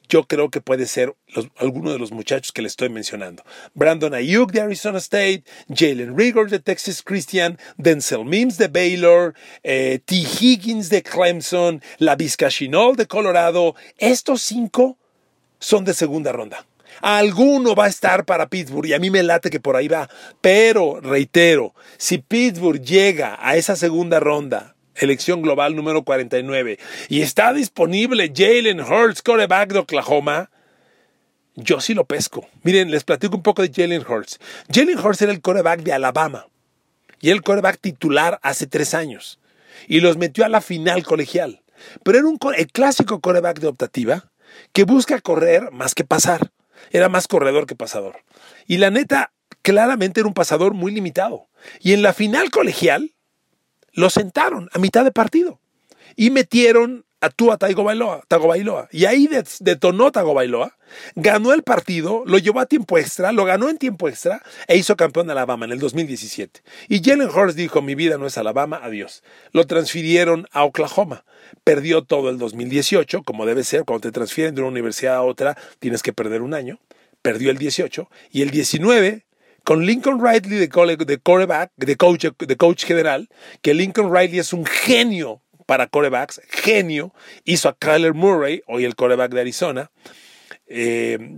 Yo 0.07 0.23
creo 0.23 0.49
que 0.49 0.61
puede 0.61 0.88
ser 0.88 1.15
alguno 1.57 1.91
de 1.91 1.99
los 1.99 2.11
muchachos 2.11 2.51
que 2.53 2.63
le 2.63 2.69
estoy 2.69 2.89
mencionando. 2.89 3.43
Brandon 3.75 4.15
Ayuk 4.15 4.51
de 4.51 4.61
Arizona 4.61 4.97
State, 4.97 5.43
Jalen 5.71 6.17
Rigor 6.17 6.49
de 6.49 6.57
Texas 6.57 7.03
Christian, 7.03 7.59
Denzel 7.77 8.25
Mims 8.25 8.57
de 8.57 8.67
Baylor, 8.67 9.35
eh, 9.61 9.99
T. 10.03 10.15
Higgins 10.15 10.89
de 10.89 11.03
Clemson, 11.03 11.83
la 11.99 12.15
Vizcachinol 12.15 12.95
de 12.95 13.05
Colorado. 13.05 13.75
Estos 13.99 14.41
cinco 14.41 14.97
son 15.59 15.85
de 15.85 15.93
segunda 15.93 16.31
ronda. 16.31 16.65
Alguno 17.01 17.75
va 17.75 17.86
a 17.86 17.89
estar 17.89 18.25
para 18.25 18.48
Pittsburgh 18.50 18.88
y 18.88 18.93
a 18.93 19.00
mí 19.00 19.10
me 19.10 19.24
late 19.24 19.50
que 19.50 19.60
por 19.60 19.75
ahí 19.75 19.88
va. 19.88 20.10
Pero, 20.41 21.00
reitero, 21.01 21.74
si 21.98 22.17
Pittsburgh 22.17 22.81
llega 22.81 23.38
a 23.39 23.55
esa 23.55 23.75
segunda 23.75 24.19
ronda, 24.19 24.75
elección 24.96 25.41
global 25.41 25.75
número 25.75 26.03
49, 26.03 26.79
y 27.08 27.22
está 27.22 27.53
disponible 27.53 28.31
Jalen 28.36 28.81
Hurts, 28.81 29.22
coreback 29.22 29.74
de 29.74 29.79
Oklahoma, 29.79 30.50
yo 31.55 31.81
sí 31.81 31.93
lo 31.93 32.05
pesco. 32.05 32.48
Miren, 32.63 32.91
les 32.91 33.03
platico 33.03 33.36
un 33.36 33.43
poco 33.43 33.62
de 33.62 33.72
Jalen 33.74 34.05
Hurts. 34.08 34.39
Jalen 34.74 35.00
Hurts 35.00 35.22
era 35.22 35.31
el 35.31 35.41
coreback 35.41 35.81
de 35.81 35.93
Alabama 35.93 36.48
y 37.22 37.31
el 37.31 37.41
coreback 37.41 37.79
titular 37.79 38.39
hace 38.43 38.67
tres 38.67 38.93
años. 38.93 39.39
y 39.88 40.01
los 40.01 40.17
metió 40.17 40.43
a 40.43 40.50
la 40.50 40.60
final 40.60 41.03
colegial. 41.03 41.62
Pero 42.03 42.17
era 42.17 42.27
un, 42.27 42.38
el 42.55 42.67
clásico 42.67 43.22
coreback 43.22 43.60
de 43.60 43.67
optativa 43.67 44.29
que 44.74 44.84
busca 44.84 45.22
correr 45.22 45.72
más 45.72 45.96
que 45.96 46.03
pasar. 46.03 46.51
Era 46.91 47.09
más 47.09 47.27
corredor 47.27 47.65
que 47.65 47.75
pasador. 47.75 48.24
Y 48.67 48.77
la 48.77 48.89
neta, 48.89 49.31
claramente 49.62 50.19
era 50.19 50.27
un 50.27 50.33
pasador 50.33 50.74
muy 50.74 50.91
limitado. 50.91 51.48
Y 51.79 51.93
en 51.93 52.01
la 52.01 52.13
final 52.13 52.51
colegial 52.51 53.13
lo 53.93 54.09
sentaron 54.09 54.69
a 54.74 54.79
mitad 54.79 55.03
de 55.03 55.12
partido 55.12 55.59
y 56.15 56.29
metieron 56.29 57.05
a 57.21 57.29
Tua 57.29 57.57
Tagovailoa, 57.57 58.88
Y 58.91 59.05
ahí 59.05 59.29
detonó 59.59 60.11
Tagovailoa, 60.11 60.77
ganó 61.15 61.53
el 61.53 61.63
partido, 61.63 62.23
lo 62.25 62.38
llevó 62.38 62.61
a 62.61 62.65
tiempo 62.65 62.97
extra, 62.97 63.31
lo 63.31 63.43
ganó 63.45 63.69
en 63.69 63.77
tiempo 63.77 64.07
extra 64.07 64.41
e 64.67 64.77
hizo 64.77 64.95
campeón 64.95 65.27
de 65.27 65.33
Alabama 65.33 65.65
en 65.65 65.73
el 65.73 65.79
2017. 65.79 66.61
Y 66.88 67.03
Jalen 67.03 67.29
Hurts 67.29 67.55
dijo, 67.55 67.81
mi 67.81 67.95
vida 67.95 68.17
no 68.17 68.25
es 68.25 68.38
Alabama, 68.38 68.79
adiós. 68.81 69.23
Lo 69.51 69.67
transfirieron 69.67 70.47
a 70.51 70.63
Oklahoma. 70.63 71.25
Perdió 71.63 72.03
todo 72.03 72.29
el 72.29 72.38
2018, 72.38 73.23
como 73.23 73.45
debe 73.45 73.63
ser, 73.63 73.83
cuando 73.83 74.01
te 74.01 74.11
transfieren 74.11 74.55
de 74.55 74.61
una 74.61 74.69
universidad 74.69 75.15
a 75.15 75.23
otra, 75.23 75.57
tienes 75.79 76.01
que 76.01 76.13
perder 76.13 76.41
un 76.41 76.53
año. 76.53 76.79
Perdió 77.21 77.51
el 77.51 77.57
18 77.57 78.09
y 78.31 78.43
el 78.43 78.49
19 78.49 79.25
con 79.65 79.85
Lincoln 79.85 80.23
Riley 80.23 80.39
de, 80.39 80.67
de 80.67 81.69
de 81.75 81.97
coach, 81.97 82.25
de 82.39 82.57
coach 82.57 82.85
general, 82.85 83.29
que 83.61 83.73
Lincoln 83.73 84.11
Riley 84.11 84.39
es 84.39 84.53
un 84.53 84.65
genio 84.65 85.41
para 85.69 85.85
corebacks, 85.85 86.41
genio, 86.49 87.13
hizo 87.45 87.69
a 87.69 87.77
Kyler 87.77 88.15
Murray, 88.15 88.63
hoy 88.65 88.85
el 88.85 88.95
coreback 88.95 89.31
de 89.31 89.41
Arizona, 89.41 89.91
eh, 90.65 91.38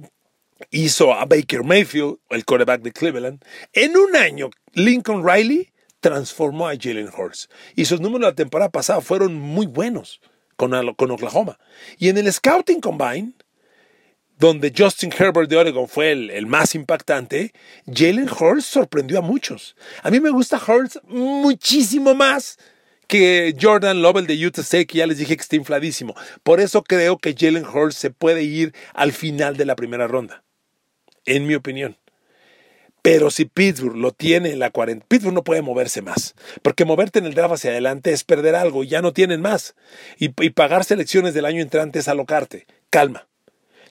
hizo 0.70 1.14
a 1.14 1.26
Baker 1.26 1.66
Mayfield, 1.66 2.20
el 2.30 2.46
coreback 2.46 2.82
de 2.82 2.94
Cleveland. 2.94 3.44
En 3.74 3.98
un 3.98 4.16
año, 4.16 4.50
Lincoln 4.72 5.28
Riley 5.28 5.74
transformó 6.00 6.70
a 6.70 6.76
Jalen 6.80 7.10
Hurts 7.10 7.50
y 7.76 7.84
sus 7.84 8.00
números 8.00 8.30
la 8.30 8.34
temporada 8.34 8.72
pasada 8.72 9.02
fueron 9.02 9.36
muy 9.36 9.66
buenos 9.66 10.22
con, 10.56 10.72
con 10.94 11.12
Oklahoma. 11.12 11.60
Y 11.98 12.08
en 12.08 12.18
el 12.18 12.32
Scouting 12.32 12.80
Combine, 12.80 13.34
donde 14.38 14.74
Justin 14.74 15.12
Herbert 15.12 15.50
de 15.50 15.58
Oregon 15.58 15.90
fue 15.90 16.14
el, 16.14 16.30
el 16.30 16.46
más 16.46 16.74
impactante, 16.74 17.52
Jalen 17.86 18.30
Hurts 18.30 18.66
sorprendió 18.66 19.20
a 19.20 19.22
muchos. 19.22 19.76
A 20.04 20.10
mí 20.10 20.22
me 20.22 20.30
gusta 20.30 20.58
Hurts 20.66 21.02
muchísimo 21.04 22.16
más 22.16 22.58
que 23.12 23.54
Jordan 23.60 24.02
Lovell 24.02 24.26
de 24.26 24.48
Utah 24.48 24.62
State, 24.62 24.88
que 24.88 25.00
ya 25.00 25.06
les 25.06 25.18
dije 25.18 25.36
que 25.36 25.42
está 25.42 25.58
infladísimo. 25.58 26.16
Por 26.44 26.62
eso 26.62 26.82
creo 26.82 27.18
que 27.18 27.36
Jalen 27.38 27.66
Hurts 27.66 27.98
se 27.98 28.10
puede 28.10 28.44
ir 28.44 28.74
al 28.94 29.12
final 29.12 29.58
de 29.58 29.66
la 29.66 29.76
primera 29.76 30.08
ronda, 30.08 30.46
en 31.26 31.46
mi 31.46 31.56
opinión. 31.56 31.98
Pero 33.02 33.30
si 33.30 33.44
Pittsburgh 33.44 33.98
lo 33.98 34.14
tiene 34.14 34.52
en 34.52 34.60
la 34.60 34.70
40, 34.70 35.06
Pittsburgh 35.10 35.34
no 35.34 35.44
puede 35.44 35.62
moverse 35.62 36.02
más. 36.02 36.36
Porque 36.62 36.86
moverte 36.86 37.20
en 37.20 37.26
el 37.26 37.34
draft 37.34 37.56
hacia 37.56 37.72
adelante 37.72 38.14
es 38.14 38.24
perder 38.24 38.56
algo 38.56 38.86
y 38.86 38.88
ya 38.88 39.02
no 39.02 39.12
tienen 39.12 39.42
más. 39.42 39.76
Y, 40.18 40.32
y 40.42 40.52
pagar 40.52 40.86
selecciones 40.86 41.34
del 41.34 41.44
año 41.44 41.62
entrante 41.62 42.00
es 42.00 42.08
alocarte. 42.08 42.66
Calma. 42.90 43.28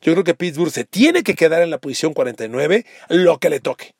Yo 0.00 0.12
creo 0.14 0.24
que 0.24 0.34
Pittsburgh 0.34 0.72
se 0.72 0.84
tiene 0.84 1.24
que 1.24 1.34
quedar 1.34 1.60
en 1.60 1.68
la 1.68 1.76
posición 1.76 2.14
49, 2.14 2.86
lo 3.10 3.36
que 3.36 3.50
le 3.50 3.60
toque. 3.60 3.94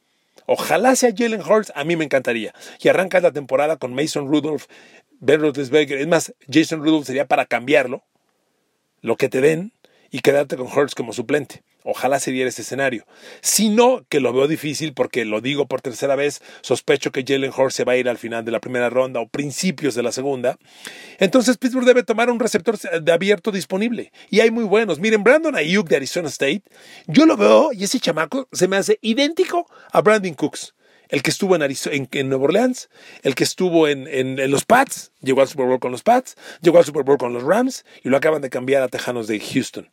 Ojalá 0.46 0.96
sea 0.96 1.12
Jalen 1.14 1.42
Hurts, 1.42 1.72
a 1.76 1.84
mí 1.84 1.94
me 1.94 2.04
encantaría. 2.06 2.54
Y 2.80 2.88
arrancas 2.88 3.22
la 3.22 3.32
temporada 3.32 3.76
con 3.76 3.94
Mason 3.94 4.26
Rudolph, 4.26 4.64
Ben 5.20 5.40
Roethlisberger. 5.40 5.98
Es 5.98 6.08
más, 6.08 6.34
Jason 6.50 6.82
Rudolph 6.82 7.06
sería 7.06 7.26
para 7.26 7.46
cambiarlo, 7.46 8.02
lo 9.02 9.16
que 9.16 9.28
te 9.28 9.40
den, 9.40 9.72
y 10.10 10.20
quedarte 10.20 10.56
con 10.56 10.66
Hurts 10.66 10.94
como 10.94 11.12
suplente. 11.12 11.62
Ojalá 11.82 12.20
se 12.20 12.30
diera 12.30 12.50
ese 12.50 12.60
escenario. 12.60 13.06
Si 13.40 13.70
no, 13.70 14.04
que 14.10 14.20
lo 14.20 14.34
veo 14.34 14.48
difícil 14.48 14.92
porque 14.92 15.24
lo 15.24 15.40
digo 15.40 15.66
por 15.66 15.80
tercera 15.80 16.14
vez, 16.14 16.42
sospecho 16.60 17.10
que 17.10 17.24
Jalen 17.26 17.52
Hurts 17.56 17.74
se 17.74 17.84
va 17.84 17.92
a 17.92 17.96
ir 17.96 18.08
al 18.08 18.18
final 18.18 18.44
de 18.44 18.50
la 18.50 18.60
primera 18.60 18.90
ronda 18.90 19.20
o 19.20 19.28
principios 19.28 19.94
de 19.94 20.02
la 20.02 20.12
segunda. 20.12 20.58
Entonces 21.18 21.56
Pittsburgh 21.56 21.86
debe 21.86 22.02
tomar 22.02 22.30
un 22.30 22.38
receptor 22.38 22.78
de 22.78 23.12
abierto 23.12 23.50
disponible. 23.50 24.12
Y 24.28 24.40
hay 24.40 24.50
muy 24.50 24.64
buenos. 24.64 24.98
Miren, 24.98 25.24
Brandon 25.24 25.54
Ayuk 25.54 25.88
de 25.88 25.96
Arizona 25.96 26.28
State, 26.28 26.64
yo 27.06 27.24
lo 27.24 27.38
veo 27.38 27.72
y 27.72 27.84
ese 27.84 27.98
chamaco 27.98 28.46
se 28.52 28.68
me 28.68 28.76
hace 28.76 28.98
idéntico 29.00 29.66
a 29.90 30.02
Brandon 30.02 30.34
Cooks 30.34 30.74
el 31.10 31.22
que 31.22 31.30
estuvo 31.30 31.56
en, 31.56 32.28
Nueva 32.28 32.44
Orleans, 32.44 32.88
el 33.22 33.34
que 33.34 33.44
estuvo 33.44 33.88
en, 33.88 34.50
los 34.50 34.64
Pats, 34.64 35.12
llegó 35.20 35.42
al 35.42 35.48
Super 35.48 35.66
Bowl 35.66 35.80
con 35.80 35.92
los 35.92 36.02
Pats, 36.02 36.36
llegó 36.62 36.78
al 36.78 36.84
Super 36.84 37.02
Bowl 37.02 37.18
con 37.18 37.32
los 37.32 37.42
Rams 37.42 37.84
y 38.02 38.08
lo 38.08 38.16
acaban 38.16 38.40
de 38.42 38.50
cambiar 38.50 38.82
a 38.82 38.88
Tejanos 38.88 39.26
de 39.26 39.40
Houston. 39.40 39.90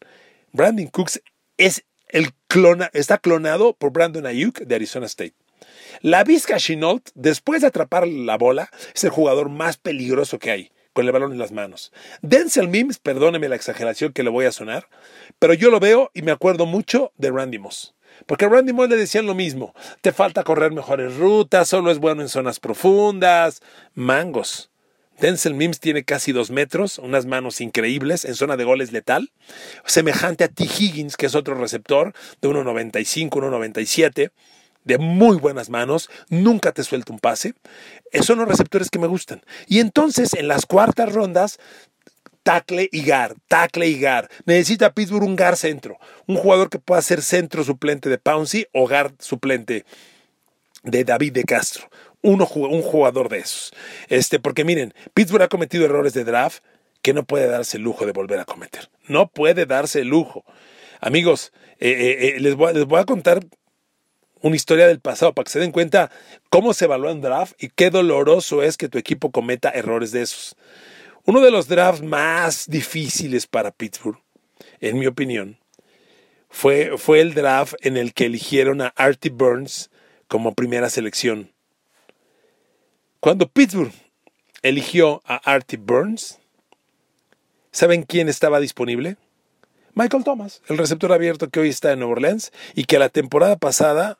Brandon 0.53 0.88
Cooks 0.88 1.21
es 1.58 1.84
el 2.10 2.32
clona, 2.47 2.89
está 2.93 3.17
clonado 3.17 3.73
por 3.73 3.91
Brandon 3.91 4.25
Ayuk 4.25 4.60
de 4.60 4.75
Arizona 4.75 5.08
State. 5.08 5.34
La 6.01 6.23
Vizca 6.23 6.58
Chenault, 6.58 7.10
después 7.15 7.62
de 7.62 7.67
atrapar 7.67 8.08
la 8.08 8.38
bola, 8.38 8.69
es 8.93 9.03
el 9.03 9.10
jugador 9.10 9.49
más 9.49 9.77
peligroso 9.77 10.38
que 10.38 10.51
hay, 10.51 10.71
con 10.93 11.06
el 11.06 11.12
balón 11.12 11.32
en 11.32 11.39
las 11.39 11.51
manos. 11.51 11.91
Denzel 12.21 12.67
Mims, 12.67 12.99
perdóneme 12.99 13.49
la 13.49 13.56
exageración 13.56 14.13
que 14.13 14.23
le 14.23 14.30
voy 14.30 14.45
a 14.45 14.51
sonar, 14.51 14.88
pero 15.39 15.53
yo 15.53 15.71
lo 15.71 15.80
veo 15.80 16.12
y 16.13 16.21
me 16.21 16.32
acuerdo 16.32 16.65
mucho 16.65 17.12
de 17.17 17.32
Randy 17.32 17.58
Moss. 17.58 17.95
Porque 18.25 18.45
a 18.45 18.49
Randy 18.49 18.73
Moss 18.73 18.89
le 18.89 18.95
decían 18.95 19.25
lo 19.25 19.36
mismo. 19.36 19.73
Te 20.01 20.12
falta 20.12 20.43
correr 20.43 20.71
mejores 20.71 21.15
rutas, 21.17 21.69
solo 21.69 21.91
es 21.91 21.99
bueno 21.99 22.21
en 22.21 22.30
zonas 22.30 22.60
profundas. 22.60 23.62
Mangos. 23.93 24.69
Denzel 25.19 25.56
Mims 25.56 25.80
tiene 25.80 26.03
casi 26.03 26.32
dos 26.32 26.51
metros, 26.51 26.99
unas 26.99 27.25
manos 27.25 27.60
increíbles, 27.60 28.23
en 28.23 28.36
zona 28.36 28.56
de 28.56 28.63
goles 28.63 28.91
letal. 28.91 29.32
Semejante 29.86 30.43
a 30.43 30.47
T. 30.47 30.63
Higgins, 30.63 31.17
que 31.17 31.25
es 31.25 31.34
otro 31.34 31.56
receptor 31.56 32.13
de 32.39 32.49
1.95, 32.49 33.30
1.97 33.30 34.32
de 34.88 34.97
muy 34.97 35.38
buenas 35.38 35.69
manos, 35.69 36.10
nunca 36.30 36.71
te 36.71 36.84
suelta 36.84 37.12
un 37.12 37.19
pase. 37.19 37.53
Esos 38.12 38.27
son 38.27 38.39
los 38.39 38.47
receptores 38.47 38.89
que 38.89 38.99
me 38.99 39.08
gustan. 39.08 39.43
Y 39.67 39.80
entonces 39.80 40.34
en 40.34 40.47
las 40.47 40.65
cuartas 40.65 41.12
rondas 41.12 41.60
tackle 42.47 42.88
y 42.93 43.03
gar, 43.03 43.36
tackle 43.49 43.88
y 43.88 43.99
gar. 43.99 44.29
Necesita 44.45 44.93
Pittsburgh 44.93 45.25
un 45.25 45.36
gar 45.36 45.57
centro, 45.57 45.99
un 46.27 46.38
jugador 46.38 46.69
que 46.69 46.79
pueda 46.79 47.01
ser 47.01 47.21
centro 47.21 47.65
suplente 47.65 48.07
de 48.10 48.17
Pouncy 48.17 48.67
o 48.71 48.88
gar 48.88 49.12
suplente 49.19 49.83
de 50.83 51.03
David 51.03 51.33
de 51.33 51.43
Castro. 51.43 51.89
Un 52.21 52.39
jugador 52.39 53.27
de 53.27 53.39
esos. 53.39 53.73
Este, 54.07 54.39
porque 54.39 54.63
miren, 54.63 54.93
Pittsburgh 55.13 55.43
ha 55.43 55.47
cometido 55.49 55.83
errores 55.83 56.13
de 56.13 56.23
draft 56.23 56.63
que 57.01 57.13
no 57.13 57.25
puede 57.25 57.47
darse 57.47 57.75
el 57.75 57.83
lujo 57.83 58.05
de 58.05 58.13
volver 58.13 58.39
a 58.39 58.45
cometer. 58.45 58.89
No 59.07 59.27
puede 59.27 59.65
darse 59.65 59.99
el 59.99 60.07
lujo. 60.07 60.45
Amigos, 61.01 61.51
eh, 61.79 61.89
eh, 61.89 62.27
eh, 62.27 62.39
les, 62.39 62.55
voy, 62.55 62.73
les 62.73 62.86
voy 62.86 63.01
a 63.01 63.05
contar 63.05 63.41
una 64.41 64.55
historia 64.55 64.88
del 64.88 65.01
pasado 65.01 65.33
para 65.33 65.43
que 65.43 65.51
se 65.51 65.60
den 65.60 65.73
cuenta 65.73 66.12
cómo 66.49 66.73
se 66.73 66.86
evalúa 66.86 67.12
un 67.12 67.19
draft 67.19 67.62
y 67.62 67.67
qué 67.67 67.89
doloroso 67.89 68.63
es 68.63 68.77
que 68.77 68.88
tu 68.88 68.97
equipo 68.97 69.31
cometa 69.31 69.69
errores 69.69 70.13
de 70.13 70.21
esos. 70.21 70.55
Uno 71.27 71.41
de 71.41 71.51
los 71.51 71.67
drafts 71.67 72.01
más 72.01 72.67
difíciles 72.69 73.47
para 73.47 73.71
Pittsburgh, 73.71 74.17
en 74.79 74.97
mi 74.97 75.07
opinión, 75.07 75.59
fue, 76.49 76.97
fue 76.97 77.19
el 77.19 77.33
draft 77.33 77.73
en 77.81 77.97
el 77.97 78.13
que 78.13 78.27
eligieron 78.27 78.81
a 78.81 78.93
Artie 78.95 79.29
Burns 79.29 79.89
como 80.29 80.53
primera 80.53 80.89
selección. 80.89 81.51
Cuando 83.19 83.49
Pittsburgh 83.49 83.91
eligió 84.61 85.21
a 85.25 85.35
Artie 85.35 85.77
Burns, 85.77 86.39
¿saben 87.73 88.03
quién 88.03 88.29
estaba 88.29 88.61
disponible? 88.61 89.17
Michael 89.95 90.23
Thomas, 90.23 90.61
el 90.69 90.77
receptor 90.77 91.11
abierto 91.11 91.49
que 91.49 91.59
hoy 91.59 91.67
está 91.67 91.91
en 91.91 91.99
Nueva 91.99 92.13
Orleans 92.13 92.53
y 92.73 92.85
que 92.85 92.99
la 92.99 93.09
temporada 93.09 93.57
pasada, 93.57 94.17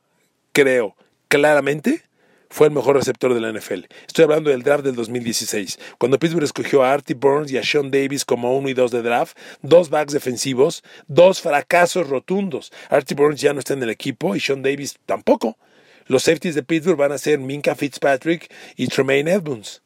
creo 0.51 0.97
claramente, 1.29 2.03
fue 2.49 2.67
el 2.67 2.73
mejor 2.73 2.95
receptor 2.95 3.33
de 3.33 3.41
la 3.41 3.51
NFL. 3.51 3.86
Estoy 4.05 4.23
hablando 4.23 4.49
del 4.49 4.63
draft 4.63 4.83
del 4.83 4.95
2016, 4.95 5.79
cuando 5.97 6.19
Pittsburgh 6.19 6.43
escogió 6.43 6.83
a 6.83 6.93
Artie 6.93 7.15
Burns 7.15 7.51
y 7.51 7.57
a 7.57 7.63
Sean 7.63 7.91
Davis 7.91 8.25
como 8.25 8.57
uno 8.57 8.69
y 8.69 8.73
dos 8.73 8.91
de 8.91 9.01
draft, 9.01 9.38
dos 9.62 9.89
backs 9.89 10.13
defensivos, 10.13 10.83
dos 11.07 11.41
fracasos 11.41 12.07
rotundos. 12.10 12.71
Artie 12.89 13.15
Burns 13.15 13.41
ya 13.41 13.53
no 13.53 13.60
está 13.60 13.73
en 13.73 13.83
el 13.83 13.89
equipo 13.89 14.36
y 14.36 14.39
Sean 14.39 14.62
Davis 14.62 14.97
tampoco. 15.05 15.57
Los 16.05 16.23
safeties 16.23 16.55
de 16.55 16.63
Pittsburgh 16.63 16.97
van 16.97 17.12
a 17.12 17.17
ser 17.17 17.39
Minka 17.39 17.75
Fitzpatrick 17.75 18.53
y 18.75 18.88
Tremaine 18.88 19.29
Edmonds. 19.29 19.81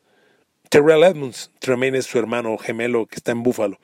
Terrell 0.70 1.04
Edmonds, 1.04 1.52
Tremaine 1.60 1.98
es 1.98 2.06
su 2.06 2.18
hermano 2.18 2.58
gemelo 2.58 3.06
que 3.06 3.18
está 3.18 3.34
en 3.34 3.44
Buffalo. 3.44 3.78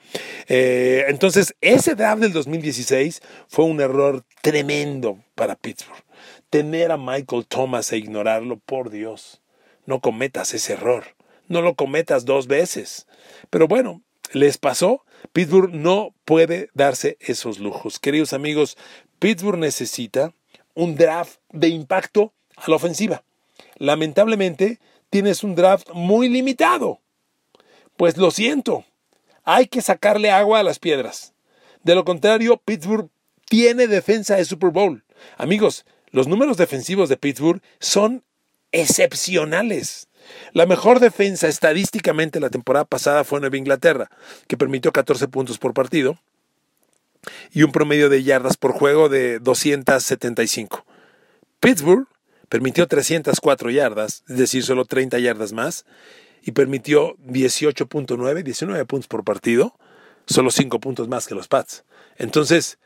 Eh, 0.46 1.04
entonces, 1.08 1.54
ese 1.60 1.94
draft 1.94 2.22
del 2.22 2.32
2016 2.32 3.20
fue 3.46 3.66
un 3.66 3.80
error 3.80 4.24
tremendo 4.40 5.18
para 5.34 5.54
Pittsburgh 5.54 6.07
tener 6.50 6.92
a 6.92 6.96
Michael 6.96 7.46
Thomas 7.46 7.92
e 7.92 7.98
ignorarlo, 7.98 8.58
por 8.58 8.90
Dios. 8.90 9.40
No 9.86 10.00
cometas 10.00 10.54
ese 10.54 10.74
error. 10.74 11.04
No 11.48 11.62
lo 11.62 11.74
cometas 11.74 12.24
dos 12.24 12.46
veces. 12.46 13.06
Pero 13.50 13.68
bueno, 13.68 14.02
les 14.32 14.58
pasó. 14.58 15.04
Pittsburgh 15.32 15.72
no 15.72 16.14
puede 16.24 16.70
darse 16.74 17.16
esos 17.20 17.58
lujos. 17.58 17.98
Queridos 17.98 18.32
amigos, 18.32 18.76
Pittsburgh 19.18 19.58
necesita 19.58 20.32
un 20.74 20.94
draft 20.94 21.38
de 21.50 21.68
impacto 21.68 22.32
a 22.56 22.70
la 22.70 22.76
ofensiva. 22.76 23.24
Lamentablemente, 23.76 24.78
tienes 25.10 25.42
un 25.42 25.54
draft 25.54 25.88
muy 25.92 26.28
limitado. 26.28 27.00
Pues 27.96 28.16
lo 28.16 28.30
siento, 28.30 28.84
hay 29.44 29.66
que 29.66 29.82
sacarle 29.82 30.30
agua 30.30 30.60
a 30.60 30.62
las 30.62 30.78
piedras. 30.78 31.32
De 31.82 31.94
lo 31.94 32.04
contrario, 32.04 32.58
Pittsburgh 32.58 33.08
tiene 33.48 33.86
defensa 33.86 34.36
de 34.36 34.44
Super 34.44 34.70
Bowl. 34.70 35.04
Amigos, 35.36 35.86
los 36.10 36.28
números 36.28 36.56
defensivos 36.56 37.08
de 37.08 37.16
Pittsburgh 37.16 37.62
son 37.80 38.24
excepcionales. 38.72 40.08
La 40.52 40.66
mejor 40.66 41.00
defensa 41.00 41.48
estadísticamente 41.48 42.40
la 42.40 42.50
temporada 42.50 42.84
pasada 42.84 43.24
fue 43.24 43.40
Nueva 43.40 43.56
Inglaterra, 43.56 44.10
que 44.46 44.56
permitió 44.56 44.92
14 44.92 45.28
puntos 45.28 45.58
por 45.58 45.72
partido 45.74 46.18
y 47.52 47.62
un 47.62 47.72
promedio 47.72 48.08
de 48.08 48.22
yardas 48.22 48.56
por 48.56 48.72
juego 48.72 49.08
de 49.08 49.38
275. 49.38 50.84
Pittsburgh 51.60 52.06
permitió 52.48 52.86
304 52.86 53.70
yardas, 53.70 54.24
es 54.28 54.36
decir, 54.36 54.62
solo 54.64 54.84
30 54.84 55.18
yardas 55.18 55.52
más, 55.52 55.84
y 56.42 56.52
permitió 56.52 57.16
18.9, 57.18 58.42
19 58.42 58.84
puntos 58.86 59.08
por 59.08 59.24
partido, 59.24 59.76
solo 60.26 60.50
5 60.50 60.78
puntos 60.80 61.08
más 61.08 61.26
que 61.26 61.34
los 61.34 61.48
Pats. 61.48 61.84
Entonces, 62.16 62.78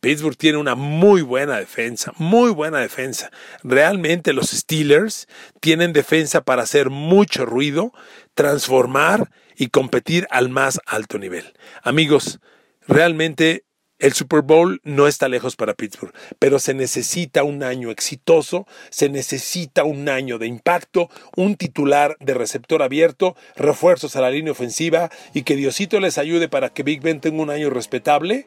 Pittsburgh 0.00 0.36
tiene 0.36 0.58
una 0.58 0.74
muy 0.74 1.22
buena 1.22 1.58
defensa, 1.58 2.12
muy 2.16 2.50
buena 2.50 2.78
defensa. 2.78 3.30
Realmente 3.62 4.32
los 4.32 4.50
Steelers 4.50 5.28
tienen 5.60 5.92
defensa 5.92 6.40
para 6.40 6.62
hacer 6.62 6.90
mucho 6.90 7.44
ruido, 7.44 7.92
transformar 8.34 9.30
y 9.56 9.68
competir 9.68 10.26
al 10.30 10.48
más 10.48 10.80
alto 10.86 11.18
nivel. 11.18 11.52
Amigos, 11.82 12.40
realmente 12.86 13.64
el 13.98 14.14
Super 14.14 14.40
Bowl 14.40 14.80
no 14.82 15.06
está 15.06 15.28
lejos 15.28 15.56
para 15.56 15.74
Pittsburgh, 15.74 16.14
pero 16.38 16.58
se 16.58 16.72
necesita 16.72 17.44
un 17.44 17.62
año 17.62 17.90
exitoso, 17.90 18.66
se 18.88 19.10
necesita 19.10 19.84
un 19.84 20.08
año 20.08 20.38
de 20.38 20.46
impacto, 20.46 21.10
un 21.36 21.56
titular 21.56 22.16
de 22.18 22.32
receptor 22.32 22.82
abierto, 22.82 23.36
refuerzos 23.56 24.16
a 24.16 24.22
la 24.22 24.30
línea 24.30 24.52
ofensiva 24.52 25.10
y 25.34 25.42
que 25.42 25.56
Diosito 25.56 26.00
les 26.00 26.16
ayude 26.16 26.48
para 26.48 26.70
que 26.70 26.82
Big 26.82 27.02
Ben 27.02 27.20
tenga 27.20 27.42
un 27.42 27.50
año 27.50 27.68
respetable, 27.68 28.46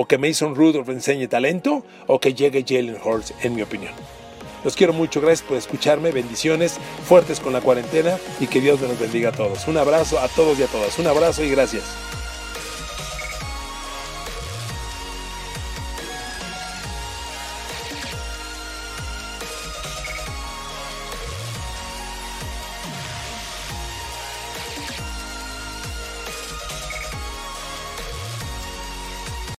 o 0.00 0.06
que 0.06 0.16
Mason 0.16 0.54
Rudolph 0.54 0.88
enseñe 0.88 1.28
talento, 1.28 1.84
o 2.06 2.18
que 2.18 2.32
llegue 2.32 2.64
Jalen 2.66 2.96
Hurts, 3.04 3.34
en 3.42 3.54
mi 3.54 3.60
opinión. 3.60 3.92
Los 4.64 4.74
quiero 4.74 4.94
mucho, 4.94 5.20
gracias 5.20 5.46
por 5.46 5.58
escucharme, 5.58 6.10
bendiciones 6.10 6.78
fuertes 7.04 7.38
con 7.38 7.52
la 7.52 7.60
cuarentena 7.60 8.16
y 8.40 8.46
que 8.46 8.62
Dios 8.62 8.80
nos 8.80 8.98
bendiga 8.98 9.28
a 9.28 9.32
todos. 9.32 9.68
Un 9.68 9.76
abrazo 9.76 10.18
a 10.18 10.28
todos 10.28 10.58
y 10.58 10.62
a 10.62 10.68
todas, 10.68 10.98
un 10.98 11.06
abrazo 11.06 11.44
y 11.44 11.50
gracias. 11.50 11.84